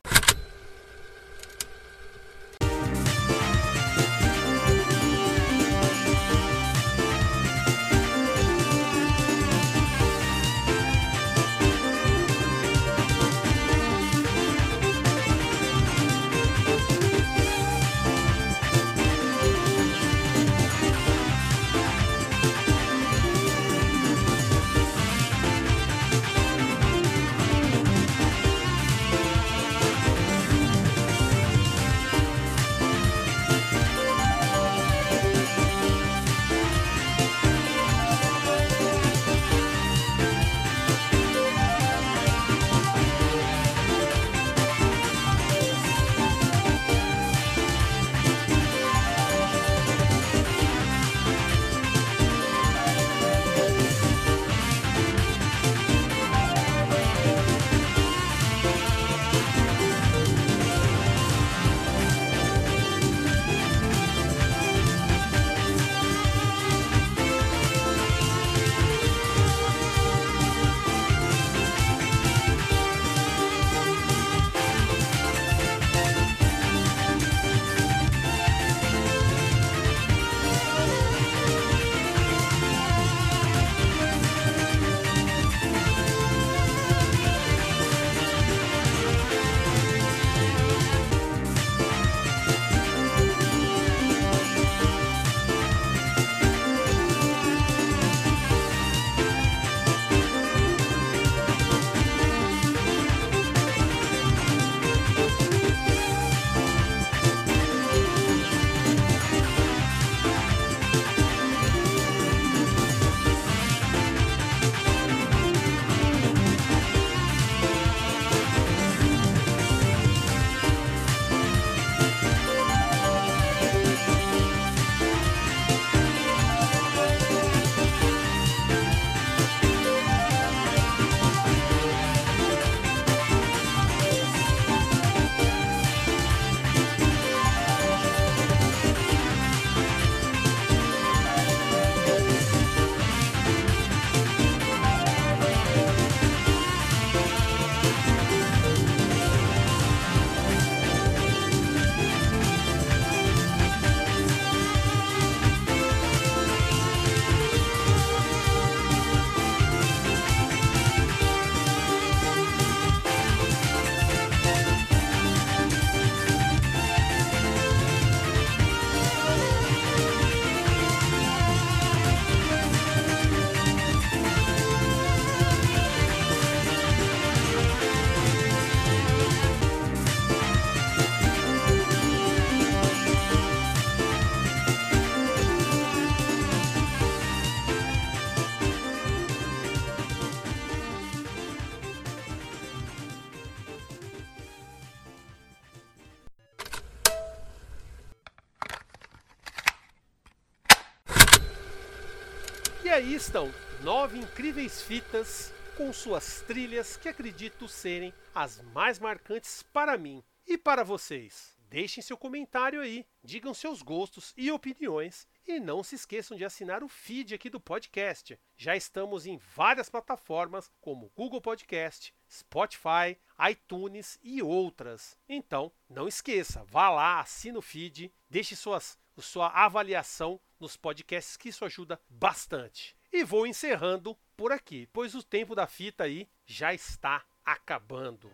Estão 203.17 203.51
nove 203.83 204.19
incríveis 204.19 204.83
fitas 204.83 205.51
com 205.75 205.91
suas 205.91 206.43
trilhas 206.43 206.99
que 206.99 207.09
acredito 207.09 207.67
serem 207.67 208.13
as 208.35 208.61
mais 208.75 208.99
marcantes 208.99 209.63
para 209.63 209.97
mim 209.97 210.23
e 210.47 210.59
para 210.59 210.85
vocês. 210.85 211.57
Deixem 211.71 212.03
seu 212.03 212.19
comentário 212.19 212.79
aí, 212.79 213.07
digam 213.25 213.55
seus 213.55 213.81
gostos 213.81 214.35
e 214.37 214.53
opiniões 214.53 215.27
e 215.47 215.59
não 215.59 215.83
se 215.83 215.95
esqueçam 215.95 216.37
de 216.37 216.45
assinar 216.45 216.85
o 216.85 216.89
feed 216.89 217.35
aqui 217.35 217.49
do 217.49 217.59
podcast. 217.59 218.39
Já 218.55 218.77
estamos 218.77 219.27
em 219.27 219.39
várias 219.39 219.89
plataformas 219.89 220.71
como 220.79 221.11
Google 221.17 221.41
Podcast, 221.41 222.15
Spotify, 222.31 223.17
iTunes 223.51 224.19
e 224.23 224.43
outras. 224.43 225.17
Então, 225.27 225.73
não 225.89 226.07
esqueça, 226.07 226.65
vá 226.65 226.91
lá, 226.91 227.21
assina 227.21 227.59
o 227.59 227.63
feed, 227.63 228.13
deixe 228.29 228.55
suas, 228.55 228.99
sua 229.17 229.49
avaliação 229.49 230.39
nos 230.61 230.77
podcasts 230.77 231.37
que 231.37 231.49
isso 231.49 231.65
ajuda 231.65 232.01
bastante. 232.09 232.97
E 233.17 233.25
vou 233.25 233.47
encerrando 233.47 234.15
por 234.37 234.53
aqui, 234.53 234.87
pois 234.93 235.15
o 235.15 235.23
tempo 235.23 235.55
da 235.55 235.67
fita 235.67 236.05
aí 236.05 236.29
já 236.45 236.75
está 236.75 237.25
acabando. 237.47 238.31